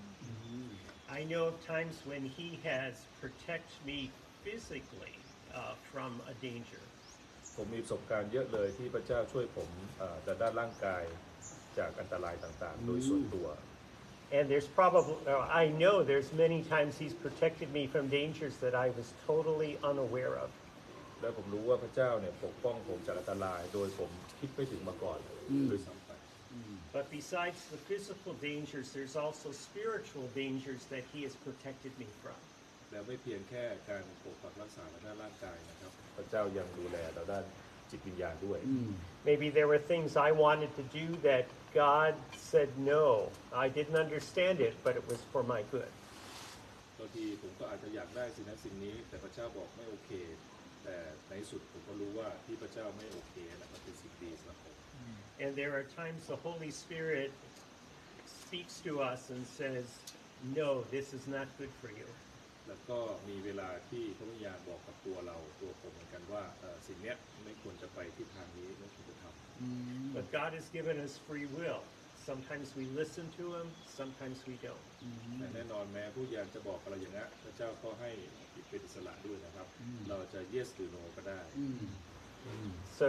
[1.18, 3.98] I know of times when he has protected me
[4.44, 5.14] physically
[5.58, 6.84] uh, from a danger.
[7.56, 9.68] ผมมีประสบการณ์เยอะเลยที่พระเจ้าช่วยผม
[9.98, 11.04] เอ่อแต่ด้านร่างกาย
[11.78, 13.48] จากอันตรายต่างๆ โดยส่วนตัว
[14.38, 18.74] And there's probably, uh, I know there's many times he's protected me from dangers that
[18.84, 20.50] I was totally unaware of.
[21.20, 24.10] และผมรู้ว่าพระเจ้าเนี่ยปกป้องผมจากอันตราย โดยผม
[24.44, 25.18] คิดไม่ถึงมาก่อน
[25.68, 26.10] โดยซ้ำไป
[26.96, 32.40] But besides the physical dangers, there's also spiritual dangers that he has protected me from.
[32.90, 37.44] แล้วไม่เพียงแค่การปกปักรักษาทางด้านร่างกายนะครับ พระเจ้ายังดูแลเราด้าน
[37.90, 38.58] จิตวิญญาณด้วย
[39.28, 41.44] Maybe there were things I wanted to do that
[41.84, 42.14] God
[42.50, 43.04] said no.
[43.64, 45.92] I didn't understand it, but it was for my good.
[46.98, 50.10] บางทีผมก็อาจจะอยากได้สิ่งนั้นสิ่งนี้ แต่พระเจ้าบอกไม่โอเค
[50.84, 50.96] แต่
[51.28, 53.73] ในที่สุดผมก็รู้ว่าที่พระเจ้าไม่โอเคนะครับ
[54.26, 54.74] เป็นสิ่งดีสำหรับผม
[55.42, 57.30] And there are times the Holy Spirit
[58.42, 59.86] speaks to us and says,
[60.60, 62.08] No, this is not good for you.
[62.68, 62.98] แล้วก็
[63.28, 71.82] มีเวลาที่พระวิญญาณบอกกับตัวเราตัวผมเหมือนกันว่าเอ่อสิ่งเนี้ยไม่ควรจะไปที่ทางนี้ไม่ควรจะทำ But God has given us free will.
[72.30, 73.66] Sometimes we listen to Him,
[74.00, 74.86] sometimes we don't.
[75.38, 78.10] แต่แน่นอนแม้ผู้ยานจะบอกอะไรอย่างนั้นพระเจ้าก็ให้
[78.68, 79.66] เป็นอิสระด้วยนะครับ
[80.08, 81.40] เราจะ yes หรือ no ก็ได้
[83.00, 83.08] So,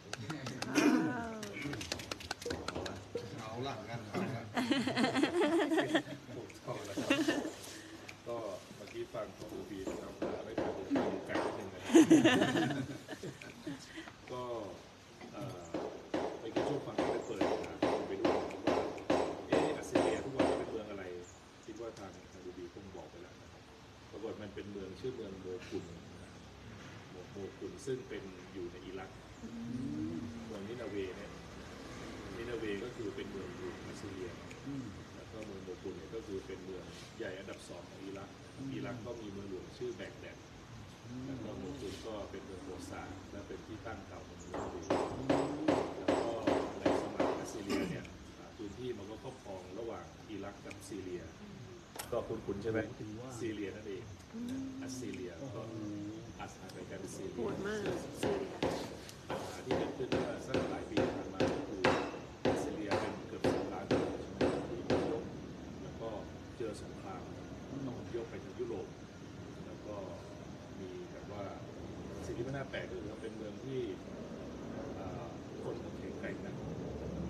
[3.39, 4.45] เอาหลังกันเอาหลัง
[8.27, 8.35] ก็
[8.75, 10.13] เมื่อกี้ฟังของอูบีนะครับ
[10.45, 10.83] ไม่ทันดู
[11.27, 11.91] ไกลนิดนึงนะครั
[13.51, 13.53] บ
[14.31, 14.41] ก็
[15.33, 15.75] เอ่อ
[16.39, 17.75] เมื่อกี้ช่วงฟังก็ได้เปิดนะ
[18.07, 18.25] ไปดู
[18.67, 18.77] ว่า
[19.47, 21.03] เอ๊ะอัสซีเรียทุกวันเป็นเมืองอะไร
[21.65, 23.61] คิดว่าทางทางอูบีคงบอกไปแล้วนะครับ
[24.11, 25.93] ปรากฏมันเป็นเมืองชื่อเมืองโมกุลน
[27.09, 29.09] โมโมกุลซึ่งเป็นอยู่ในอิรัก
[30.47, 31.31] เมืองนีนะเวห์เนี่ย
[32.37, 34.31] นีนะเวห์ก็คือเป็นเมืองอยู่อัสซีเรีย
[35.15, 36.83] แล้วก็เมืองโมซูลเนี่ยก็คือเป็นเมือง
[37.17, 38.29] ใหญ่อันดับสองของอิรัก
[38.73, 40.37] อิรักก็มีเมืองหลวงชื่อแบกแดด
[41.25, 44.83] แล้วก็โมซูลก็เป็นเมืองโมซูลและเป็นที่ตั้งเก่าของเมืองนี้
[45.97, 46.33] แล้วก็
[46.79, 48.05] ในสมัยอัสซีเรียเนี่ย
[48.37, 51.23] อ่าพื้นที่มันก็ครอบครองระหว่างอิรักกับซีเรีย
[52.11, 52.79] ก็คุ้นๆใช่ไหม
[53.39, 54.03] ซีเรียนั่นเอง
[54.81, 55.61] อัสซีเรียก็
[56.39, 57.81] อัสอาไปกันซีโหเรียดมาก
[58.21, 58.90] ซีเรียปัญหา
[59.65, 61.83] ที่เกิดขึ้นเมื่อสักหลายปีที่ผ่านมาก็คือ
[62.47, 65.23] รัสเซียเป็นเกือบสองล้านคนใช่ไหมที่อพยพ
[65.83, 66.09] แล้วก็
[66.57, 67.23] เจอสงคราม
[67.85, 68.87] ต้องอพยพไปทางยุโรป
[69.65, 69.95] แล้วก็
[70.79, 71.45] มีแบบว่า
[72.25, 73.79] สิ่งที่ไม่น่าแปลกคือว่าเป็นเมืองที่
[75.63, 76.55] คนแข็งแกร่งนะ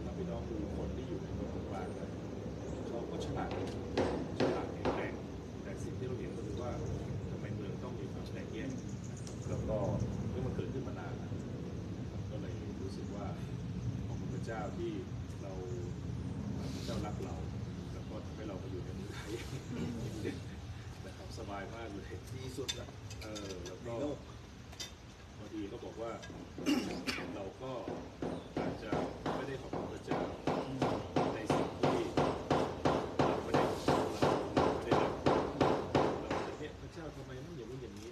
[0.04, 2.10] ถ้าพี่น้องดูคนที่อยู่ในเมืองกลางนะ
[2.88, 3.52] เขาก็ฉลาด
[4.42, 5.14] ฉลาดแข็งแกร่ง
[5.64, 6.72] แต่สิ่งที่เราเห็นก็คือว่า
[7.30, 8.72] ทำไมเมืองต้องมีความแตกแยก
[9.50, 9.78] แล้วก็
[14.78, 14.91] ที่
[15.41, 15.51] เรา
[16.74, 17.36] พระเจ้ารักเรา
[17.93, 19.32] แล้วก็ทำให้เรามาอยู่ในเมืองไทย
[21.05, 22.88] นะครับสบายมากเลย ดีสุดละ
[23.22, 24.18] เออแล้ว ใน ก็ โลก
[25.39, 26.12] บางทีก็บอกว่า
[27.36, 27.72] เราก็
[28.59, 28.91] อาจจะ
[29.36, 30.22] ไม่ได้ขอบคุณพระเจ้า
[31.36, 31.97] ในสิ่งที่
[33.18, 34.32] เราไม่ได้ขอบคุณเรา
[34.76, 35.36] ไม่ได้รับเรา
[36.34, 38.09] อาจจะเนี่ยพระเจ้าทำไมไม่อย่างนู้นอย่างนี้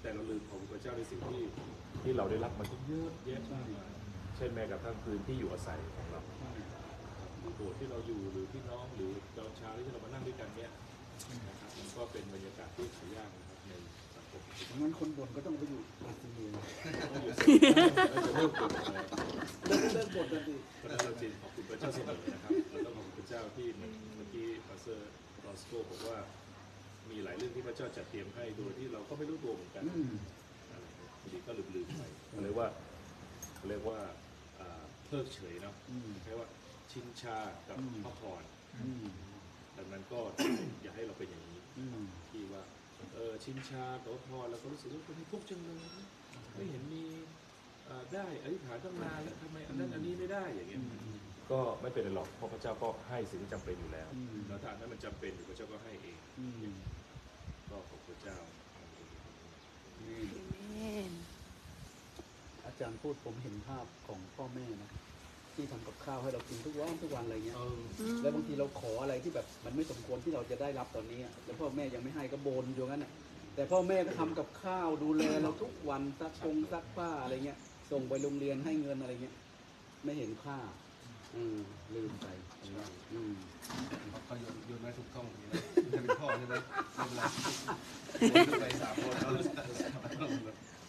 [0.00, 1.42] แต่เราลืมขอบคุณพระเจ้าในสิ่งที่
[2.02, 3.90] ที่เราได้รับมาเยอะแยะมากมาย
[4.36, 6.20] เช่นแม้กระทั่งพื้นที่อยู่อาศัยของเรา
[7.40, 10.70] หรือโบสถ์ที่เราอยู่หรือพี่น้องหรือตอนเช้าที่เรามานั่งด้วยกันเนี่ย
[11.48, 13.72] นะครับมันก็เป็นบรรยากาศที่หายากนะครับใน
[14.14, 14.40] สังคม
[14.80, 16.48] งั้นคนบ่นก็ต้องไปอยู่อาซีเรีย
[18.26, 18.82] จะเริ่มปวดแล้ว
[19.68, 25.10] เลิกเลิกบ่นกันสิก็ได้เราจริงขอบคุณพระเจ้าเสมอนะครับเราต้องขอบคุณพระเจ้าที่เหมือนเมื่อกี้ pastor
[25.44, 26.18] ลอสโกบอกว่า
[27.10, 30.14] มีหลายเรื่องที่พระเจ้าจัดเตรียมให้โดยที่เราก็ไม่รู้ตัวเหมือนกันอืม
[30.70, 32.68] อะไรบางทีก็ลืมๆไปเขาเรียกว่า
[33.56, 36.48] เขาเรียกว่าอ่าเพิกเฉยเนาะอืมเรียกว่า
[36.90, 37.36] ชินชา
[37.68, 38.42] กับอืม พระพร
[38.82, 39.04] อืม
[39.76, 40.20] ดังนั้นก็
[40.82, 42.62] อย่าให้เราเป็นอย่างนี้ อืม ที่ว่า
[43.14, 45.86] เออชินชากับพระพรแล้วก็รู้สึกว่าคนนี้ทุกข์จังเลย
[46.54, 47.04] ไม่เห็นมี
[47.84, 50.82] เอ่อได้อธิษฐานตั้งนานแล้วทำไมอันนั้นอันนี้ไม่ได้อย่างเงี้ย
[51.50, 56.74] ก็ไม่เป็นไรหรอกเพราะพระเจ้าก็ให้สิ่งที่จำเป็นอยู่แล้วอืม แล้วถ้าอันนั้นมันจำเป็นอยู่พระเจ้าก็ให้เอง อืม
[57.70, 58.38] ก็ขอบพระเจ้า
[62.64, 64.90] อาจารย์พูดผมเห็นภาพของพ่อแม่นะ
[65.56, 67.56] ที่ทำกับข้าวให้เรากินทุกวันทุกวันอะไรเงี้ย
[68.22, 73.12] แล้วบางทีเราขออะไรที่แบบมันไม่สมควรที่เราจะได้รับตอนนี้อะแล้วพ่อแม่ยังไม่ให้ก็บนอยู่งั้นน่ะ
[73.54, 77.58] แต่พ่อแม่ก็ทำกับข้าวดูแลเราทุกวันซักกงซักผ้าอะไรเงี้ย
[77.90, 79.34] ส่งไปโรงเรียนให้เงินอะไรเงี้ย
[80.04, 80.58] ไม่เห็นค่า
[81.34, 81.58] อืม
[81.94, 82.26] ลืมไป
[83.12, 83.32] อืม
[84.26, 86.54] เขาโยนโยนไว้ถูกต้องอย่างนี้นะจะเป็นพ่อใช่ไหม
[88.30, 89.32] ไม่เป็นไรโยนไปสามคนแล้ว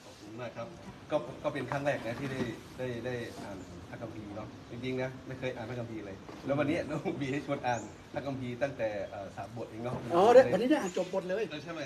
[0.04, 0.68] ขอบคุณมากครับ
[1.12, 2.42] ก็ก็เป็นครั้งแรกนะที่ได้
[2.78, 3.58] ได้ได้อ่าน
[3.90, 7.82] พระคัมภีร์เนาะจริงๆนะไม่เคยอ่านพระคัมภีร์เลย แล้ววันนี้น้องบีให้ชวนอ่าน
[8.14, 11.80] พระคัมภีร์ตั้งแต่เอ่อสามบทเองเนาะอ๋อได้วันนี้ได้อ่านจบบทเลย เออใช่ไหม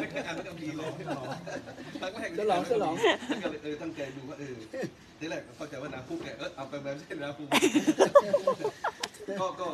[0.00, 0.90] ไม่เคยอ่านพระคัมภีร์เลย
[2.00, 2.94] ครั้งแรกฉลองฉลอง
[3.42, 4.56] ก็เลยเออตั้งใจดูว่าเออ
[5.18, 7.46] ทีแรกเข้าใจว่านาคู่แกเออเอาไปแบบเช่นนาคู่
[9.40, 9.68] ก็ก็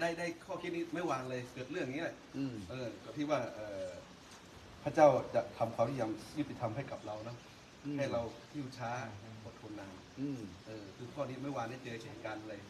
[0.00, 3.88] ได้ได้ข้อคิดนี้ไม่วางเลยเกิดเรื่องอย่างนี้แหละ อืม เออก็ที่ว่าเออ
[4.84, 7.36] พระเจ้าจะทำความยุติธรรมยุติธรรมให้กับเราเนอะ
[7.84, 8.90] อืม ให้เราที่อยู่ช้า
[9.44, 12.60] อดทนนาน อืมเออคือข้อนี้เมื่อวานได้เจอเหตุการณ์เลย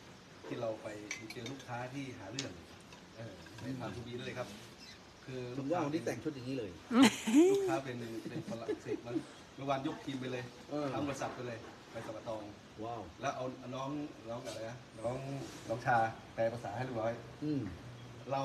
[0.47, 0.89] ที่เราไป
[1.33, 2.53] เจอลูกค้าที่หาเรื่อง
[3.17, 4.49] เออในทางทูบีนั่นเลยครับ
[5.25, 6.71] คือถึงว่าวันนี้แต่งชุดอย่างนี้เลย
[7.53, 7.97] ลูกค้าเป็น
[8.29, 9.17] เป็นฝรั่งเศสมั้ง
[9.57, 11.59] เมื่อวานยกทีมไปเลยเออทั้งบริษัทไปเลย
[11.93, 12.43] ไปสปตอง
[12.85, 13.45] ว้าวแล้วเอา
[13.75, 13.91] น้อง
[14.31, 15.17] น้องอะไรนะน้อง
[15.69, 15.97] น้องชา
[16.35, 17.13] แปลภาษาให้เรียบร้อย
[17.45, 17.61] อืม
[18.33, 18.43] เรา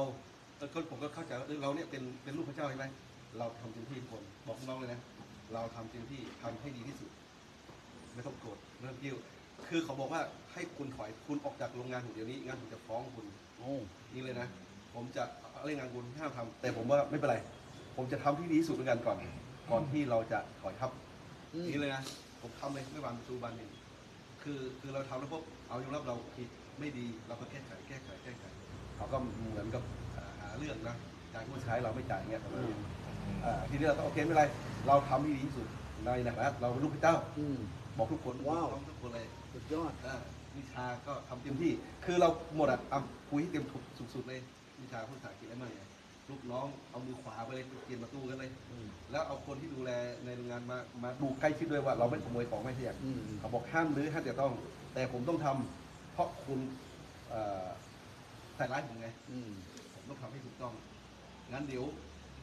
[0.57, 2.85] เออก็ผมก็เข้าใจว่าเออเราเนี่ยเป็นเป็นลูกพระเจ้าใช่ไหม
[3.37, 4.99] เราทำเต็มที่ทุกคนบอกน้องเลยนะ
[5.53, 7.09] เราทำเต็มที่ทำให้ดีที่สุด
[8.15, 9.15] ไม่ต้องโกรธไม่ต้องกิ้ว
[9.67, 10.21] คือเขาบอกว่า
[10.53, 13.25] ให้คุณถอยคุณออกจากโรงงานผมเดี๋ยวนี้งานผมจะฟ้องคุณ
[13.57, 13.71] โอ้
[14.13, 14.47] นี่เลยนะ
[14.93, 15.23] ผมจะ
[15.65, 17.37] เล่นงานคุณห้ามทำแต่ผมว่าไม่เป็นไร
[17.95, 19.17] ผมจะทำที่ดีที่สุดเหมือนกันก่อน
[19.71, 20.91] ก่อนที่เราจะถอยทับ
[21.53, 22.01] อืม นี่เลยนะ
[22.41, 23.69] ผมทำเลยไม่วางประตูบานหนึ่ง
[24.43, 26.49] คือคือเราทำแล้วพบเอายอมรับเราผิด
[26.79, 28.43] ไม่ดีเราก็แก้ไขแก้ไขแก้ไข
[28.95, 29.17] เขาก็
[29.49, 29.83] เหมือนกับ
[30.17, 30.95] อ่าหาเรื่องนะ
[31.33, 32.75] จ่ายผู้ใช้เราไม่จ่ายเงี้ยประมาณนี้
[33.45, 34.43] อ่าทีนี้เราก็โอเคไม่เป็นไร
[34.87, 35.67] เราทำที่ดีที่สุด
[36.05, 37.57] ในนะครับเราเป็นลูกพระเจ้า อืม
[37.97, 40.15] บอกทุกคนว้าวบอกทุกคนเลยสุดยอดอ่า
[40.57, 41.71] วิชาก็ทำเต็มที่
[42.05, 43.65] คือเราหมดอะอะคุยให้เต็ม
[44.13, 44.39] สุดๆเลย
[44.81, 45.87] วิชาพูดภาษาอังกฤษได้ไหมอะ
[46.29, 49.91] ลูกน้องเอามือขวาไปเลยเปลี่ยนประตูกันเลยอืมแล้วเอาคนที่ดูแล
[50.25, 54.51] ในโรงงานมามาดูใกล้ชิดด้วยว่า เราไม่ขโมยของไม่เที่ยงอืมเขาบอกห้ามหรือห้ามจะต้อง
[54.93, 56.59] แต่ผมต้องทำเพราะคุณ
[57.29, 57.67] เอ่อ
[58.55, 59.49] ใส่ร้ายผมไงอืม
[59.93, 60.73] ผมต้องทำให้ถูกต้อง
[61.51, 61.83] งั้นเดี๋ยว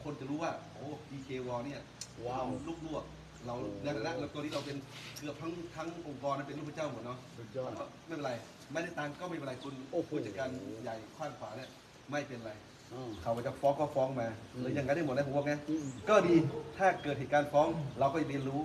[0.03, 1.81] คนจะรู้ว่า โอ้ PK w a l เนี่ย
[2.25, 3.03] ว้าวลูกลวก
[3.45, 4.77] เราโอ้ในฐานะเราตัวนี้เราเป็น
[5.19, 8.31] เกือบทั้งทั้งองค์กรนะเป็นลูกพระเจ้าหมดเนาะสุดยอด ก็ไม่เป็นไร
[8.71, 10.49] ไม่ได้ตังค์ก็ไม่เป็นไรคุณโอ้โห ผู้จัดการ
[10.83, 11.69] ใหญ่ขว้างขวาเนี่ย
[12.11, 12.51] ไม่เป็นไร
[12.93, 16.35] อ่าเขาจะฟ้องก็ฟ้องมาอืมหรือยังไงได้หมดนะผมว่าไงอืม ก็ดี
[16.77, 17.67] ถ้าเกิดเหตุการณ์ฟ้อง
[17.99, 18.61] เราก็เรียนรู้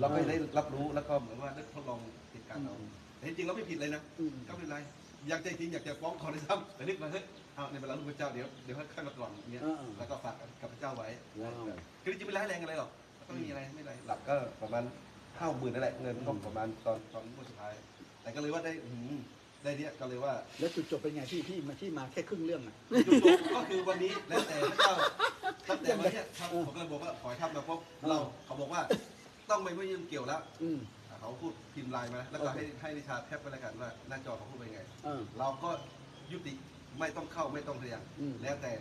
[0.00, 1.98] เราก็ได้รับรู้แล้วก็เหมือนว่าได้ทดลอง
[2.32, 4.78] เหตุการณ์เราอืมแต่จริงๆเราไม่ผิดเลยนะ อืม ก็ไม่เป็นไร
[5.28, 11.08] อยากใจจริงอยากจะฟ้องเขาเลยซ้ำแต่นึกมาเฮ้ยเอาในเวลาลูกพระเจ้าเดี๋ยวเดี๋ยวให้ข้างมาก่อนอย่างเงี้ยอ่าแล้วก็ฝากกับพระเจ้าไว้
[11.42, 11.64] ว้าว
[12.02, 12.90] คือจริงๆไม่ร้ายแรงอะไรหรอก
[13.26, 14.84] ก็ไม่มีอะไรไม่เป็นไรหลักก็ประมาณ
[15.38, 17.72] ห้าหมื่นนั่นแหละเงินก็ประมาณตอนตอนงวดสุดท้าย
[18.22, 19.12] แต่ก็เลยว่าได้อื้อหือ
[19.62, 22.74] ได้เนี่ยก็เลยว่าแล้วจุดจบเป็นไงพี่พี่มาที่มาแค่ครึ่งเรื่องอะ
[23.06, 24.94] จุดจบก็คือวันนี้แล้วแต่พระเจ้า
[25.68, 28.80] ตั้งแต่วันเนี้ยครับผมก็เลยบอกว่าขอให้ทับมาพบเราเขาบอกว่า
[29.50, 35.70] ต้องไม่ไม่ยุ่งเกี่ยวแล้วอืมอะเขาพูดพิมพ์ไลน์มาแล้วก็ให้ให้นิชาแคปไปแล้วกันว่าหน้าจอเขาพูดไปไงอ่าเราก็
[36.32, 36.52] ยุติ
[36.98, 38.72] ไม่ต้องเข้าไม่ต้องเรียงอืม แล้วแต่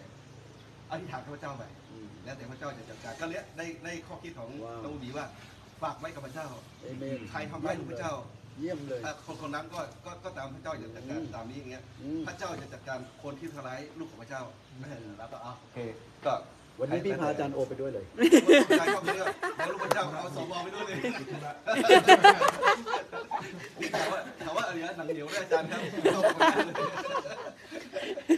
[0.89, 1.84] อธิษฐานกับพระเจ้าไปอืม
[2.25, 5.25] แล้วแต่พระเจ้าจะจัดการก็เนี้ยได้ได้ข้อคิดของว้าวตงบีว่า
[5.81, 6.47] ฝากไว้กับพระเจ้า
[6.81, 8.13] เอเมนใครทำร้ายลูกพระเจ้า
[8.59, 14.41] เยี่ยมเลย ถ้าคนคนนั้นก็ก็ก็ตามพระเจ้าจะจัดการอืมตามนี้อย่างเงี้ย อืม พระเจ้าจะจัดการคนที่ทำร้ายลูกของพระเจ้า
[15.17, 15.77] แล้วก็เอาโอเค
[16.25, 16.33] ก็
[16.79, 18.05] วันนี้พี่พาอาจารย์โอไปด้วยเลย
[18.79, 20.97] ใครเข้าไปเลือกแล้วลูกพระเจ้าเอาสวไปด้วยเลย
[23.79, 25.79] นี่ถามว่าถามว่าอะไรนะหนังเหนียวด้วยอาจารย์ครับ
[26.13, 26.27] เข้าไป
[26.67, 26.71] เล
[28.29, 28.31] ย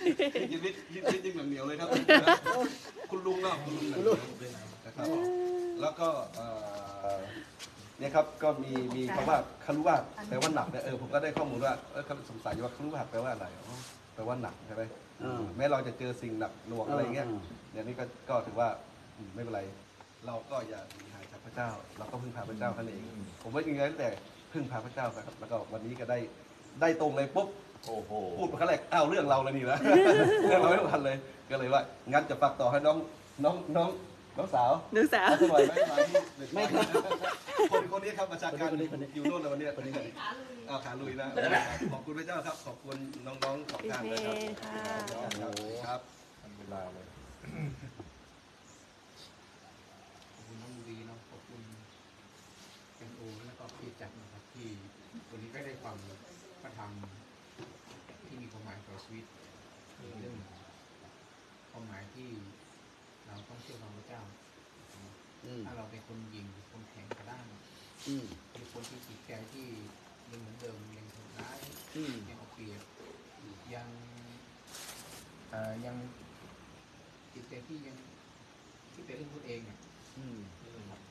[0.51, 1.89] ยินวิทย์ยินวิทย์ยิ่งหนังเหนียวเลยครับ
[3.11, 4.07] คุณลุงเนาะคุณลุงหนังเห
[4.41, 5.07] นียวนะครับ
[5.81, 6.47] แล้วก็เอ่
[7.15, 7.19] อ
[7.99, 13.77] เนี่ยครับก็มีมีคำว่าคารุวาสแปลว่าหนักเนี่ยเออผมก็ได้ข้อมูลว่าเออเขาสงสัยว่าคารุวาสแปลว่าอะไรอ๋อ
[14.15, 14.83] แปลว่าหนักใช่ไหม
[15.23, 18.69] อ่าแม้เราจะเจอสิ่งหนักหน่วงอะไรเงี้ยอ่าเนี่ยนี่ก็ก็ถือว่า
[19.17, 19.61] อืมไม่เป็นไร
[20.27, 23.03] เราก็อย่าหนีหายจากพระเจ้า เราก็พึ่งพาพระเจ้าท่านเอง
[23.41, 24.09] ผมว่าอย่างไรแต่
[24.51, 26.19] พึ่งพาพระเจ้าครับแล้วก็วันนี้ก็ได้
[26.81, 27.47] ได้ตรงเลยปุ๊บ
[27.85, 29.79] โอ้โหพูดมาครั้งแรกอ้าวเรื่องเราเลยนี่นะ
[30.47, 31.15] เรื่องเราไม่ทันเลย
[31.49, 32.97] ก็เลยว่า งั้นจะฝากต่อให้น้อง
[33.43, 33.89] น้องน้อง
[34.37, 36.15] น้องสาวหนูสาวเอาสักหน่อยไหมมาที่
[36.53, 36.85] ไม่ครับ
[37.71, 38.69] คนคนนี้ครับประชาการ
[39.15, 39.67] อยู่โน่นนะวันนี้
[40.69, 41.27] อ้าวขาลุยนะ
[41.93, 42.97] ขอบคุณพระเจ้าครับ ขอบคุณ
[43.27, 44.73] น้องๆสองพี่ท่านเมนะครับย์ค่ะ
[45.85, 45.99] ครับ
[46.41, 47.05] ทำเวลาเลย
[50.33, 51.61] ขอบคุณน้องดีเนาะขอบคุณ
[52.97, 54.67] เป็นโอแล้วก็พี่จักรนะครับที่
[55.29, 55.97] วันนี้ก็ได้ความ
[56.61, 56.91] พระธรรม
[58.27, 59.25] ที่มีความหมายต่อชีวิต
[60.19, 60.35] เรื่อง
[61.71, 62.29] ความหมายที่
[63.25, 64.21] เราต้องเชื่อฟังพระเจ้า
[64.93, 65.09] อืม
[65.65, 67.45] ถ้าเราเป็นคนยิงคนแข็งกระด้าง
[68.07, 69.67] อืมเป็นคนที่จิตใจที่
[70.31, 71.59] ยังเหมือนเดิมยังทำร้าย
[71.95, 72.81] อืมยังเอาเปรียบ
[73.73, 73.89] ยัง
[75.49, 75.95] เอ่อยัง
[77.33, 77.97] จิตใจที่ยัง
[78.93, 79.79] คิดแต่เรื่องตัวเองเนี่ย
[80.17, 80.37] อืม
[80.77, 81.01] นะครับ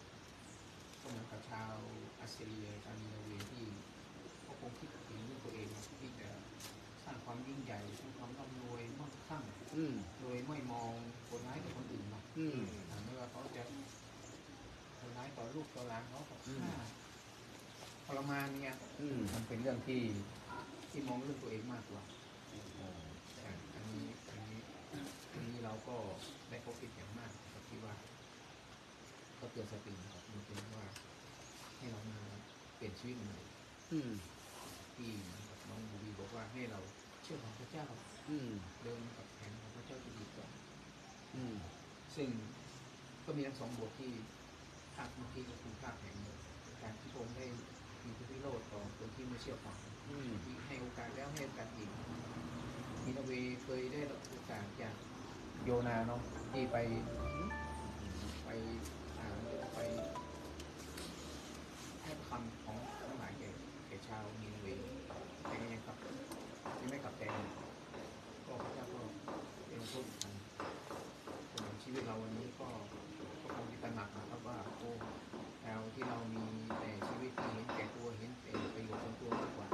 [1.01, 1.73] ก็เหมือนกับชาว
[2.21, 3.65] อัสซีเรียชาวนินาเวที่
[4.43, 6.29] เขาคงคิดถึงเรื่องตัวเองนะที่จะ
[7.05, 9.43] สร้างความยิ่งใหญ่สร้างความร่ำรวยมั่งคั่ง
[9.77, 10.93] อืมโดยไม่มอง
[11.29, 12.59] คนร้ายกับคนอื่นนะอืม
[12.91, 13.96] อ่าไม่ว่าเขาจะคน
[15.17, 16.79] ร้ายต่อลูกต่อหลานเขากับอืมฆ่า
[18.07, 20.03] ทรมานเนี่ยอืมมันเป็นเรื่องที่
[20.91, 22.03] ที่มองเรื่องตัวเองมากกว่า
[23.35, 24.59] แต่อันนี้อันนี้
[25.33, 25.97] อันนี้เราก็
[26.51, 27.95] ได้พบคิดอย่างมากก็คิดว่า
[29.41, 30.87] ก็เตือนสตินะครับมันเป็นว่า
[31.79, 32.21] ให้เรามา
[32.77, 33.39] เปลี่ยนชีวิตใหม่
[33.93, 34.11] อืม
[34.97, 35.11] ที่
[35.69, 36.81] น้องบูบีบอกว่าให้เรา
[37.23, 37.87] เชื่อของพระเจ้า
[38.29, 38.49] อืม
[38.83, 40.49] เดินกับแผนของพระเจ้าที่ดีกว่า
[41.37, 41.57] อืม
[42.17, 42.29] ซึ่ง
[43.25, 44.13] ก็มีทั้งสองบทที่
[44.97, 46.17] ภาคเมื่อกี้ก็คือภาคแห่ง
[46.83, 47.47] การที่พระองค์ได้
[48.05, 49.77] มีพวิโรธต่อคนที่ไม่เชื่อฟัง
[50.45, 51.91] ที่ให้โอกาสแล้วให้โอกาสอีก
[53.05, 53.33] มีนาเว
[53.65, 54.95] เคยได้รับโอกาสจาก
[55.65, 56.21] โยนาเนาะ
[56.53, 56.77] ที่ไป
[58.45, 59.79] ไปาไป
[62.03, 63.51] ให้คำของทั้งหลายแก่
[63.87, 64.67] แก่ชาวมีนาเว
[65.47, 65.97] แต่ก็ยังกลับ
[66.81, 67.23] ยังไม่กลับใจ
[68.47, 69.01] ก็พระเจ้าก็
[69.67, 70.35] เป็นโทษอีกครั้ง
[71.51, 72.69] ส่วนชีวิตเราวันนี้ก็
[73.43, 74.36] ก็คงจะตระหนักนะครับ
[75.65, 76.45] เราที่เรามี
[76.81, 79.67] แต่ชีวิตที่เห็นแก่ตัวเห็นแต่ประโยชน์ส่วนตัวมากกว่า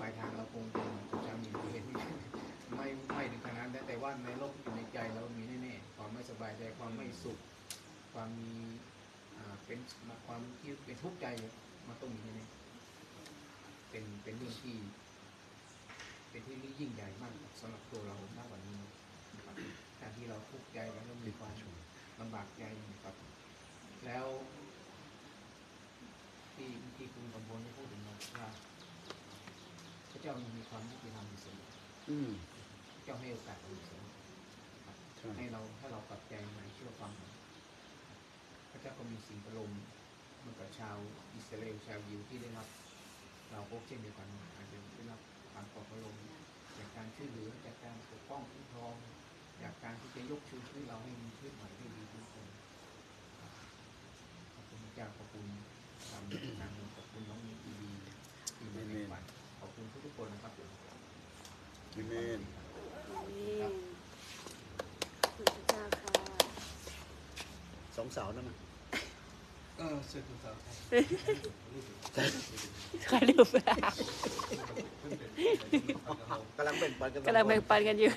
[0.00, 1.84] ปลายทางเราคงเป็นเหมือนกับชาวมีเห็น
[2.76, 7.38] ไม่ไม่ถึงขนาดนั้นแต่ว่าในโลกอยู่ในใจเรามีแน่ๆความไม่สบายใจความไม่สุข
[8.12, 8.52] ความมี
[9.66, 9.78] เป็น
[10.26, 11.26] ความที่เป็นทุกข์ใจ
[11.88, 14.76] มันต้องมีแน่ๆเป็นเป็นเรื่องที่
[16.30, 18.78] เป็นที่ยิ่งใหญ่มากสำหรับตัวเรามากกว่านี้
[19.36, 19.56] นะครับ
[20.00, 21.54] การที่เราทุกข์ใจแล้วมีความ
[22.20, 23.14] ลำบากใจนะครับ
[24.06, 24.26] แล้ว
[26.54, 28.48] ที่ที่คุณกำพลได้พูดถึงนะว่า
[30.10, 31.68] พระเจ้ามีความยุติธรรมอยู่เสมอ
[32.10, 32.30] อืม
[32.94, 34.12] พระเจ้าให้โอกาสเราอยู่เสมอ
[34.84, 37.12] ครับใช่ให้เราถ้าเรากลับใจมาเชื่อฟัง
[38.70, 39.72] พระเจ้าก็มีสิ่งประโลม
[40.38, 40.96] เหมือนกับชาว
[41.34, 42.68] อิสราเอลชาวยิวที่ได้รับ
[43.50, 45.20] เราพบเช่นเดียวกันอาจจะได้รับ
[45.54, 46.16] การปลอบประโลม
[46.78, 48.94] จากการช่วยเหลือจากการปกป้องคุ้มครอง
[49.62, 52.46] จากการที่จะยกชูชีวิตเราให้มีชีวิตใหม่ที่ดีทุกคน
[53.38, 53.50] ครับ
[54.54, 55.44] ขอบคุณพระ เจ้าขอบคุณ
[56.10, 56.22] ทาง
[56.60, 57.74] ทางขอบคุณน้องมีดี
[58.56, 59.22] ที่มาในฝัน
[59.60, 60.52] ขอบคุณทุกๆคนนะครับ
[61.96, 62.40] อาเมน
[65.36, 66.12] คุณพระเจ้าค่ะ
[67.96, 68.56] สองสาวนั่นน่ะ
[69.78, 70.54] เออเชิญคุณสาว
[73.08, 73.56] ใครลืมไป
[76.54, 78.10] แกำลังเป็นปันกันกำลังแบ่งปันกันอยู่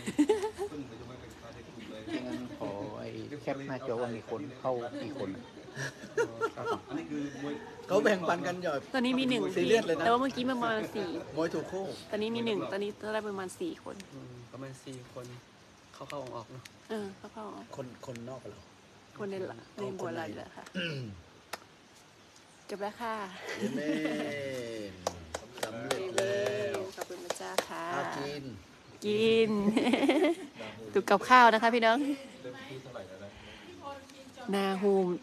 [0.69, 2.69] เพิ่งจะไม่เป็นตาในกลุ่มเลยงั้นขอ
[2.99, 3.07] ไอ้
[3.41, 4.73] แคปหน้าจอว่ามีคนเข้า
[5.03, 5.29] กี่คน
[6.87, 7.53] อันนี้คือมวย
[7.87, 15.25] เขาแบ่งปันกันหย่อยตอนนี้มีหนึ่งซีเรียสเลยนะ แต่ว่าเมื่อกี้ประมาณสี่มวยถูกคู่ตอนนี้มีหนึ่งตอนนี้ได้ประมาณสี่คน อืมประมาณสี่คน
[15.93, 17.43] เข้าเข้าออกออกๆเนาะเออเข้าเข้า
[17.75, 18.61] คนคนนอกกับเรา
[19.17, 20.63] คนในละในบัวลอยแล้วค่ะ
[22.69, 23.15] จบแล้วค่ะ
[23.57, 23.79] เอเม
[24.91, 24.93] น
[25.63, 26.41] สำเร็จแล้
[26.75, 28.43] วขอบคุณพระเจ้าค่ะ อากิน
[29.05, 29.51] กิน
[30.93, 31.99] ตุกกับข้าวนะคะพี่น้อง
[32.41, 33.29] เริ่มที่เท่าไหร่แล้วนะ
[34.53, 35.07] นาฮูม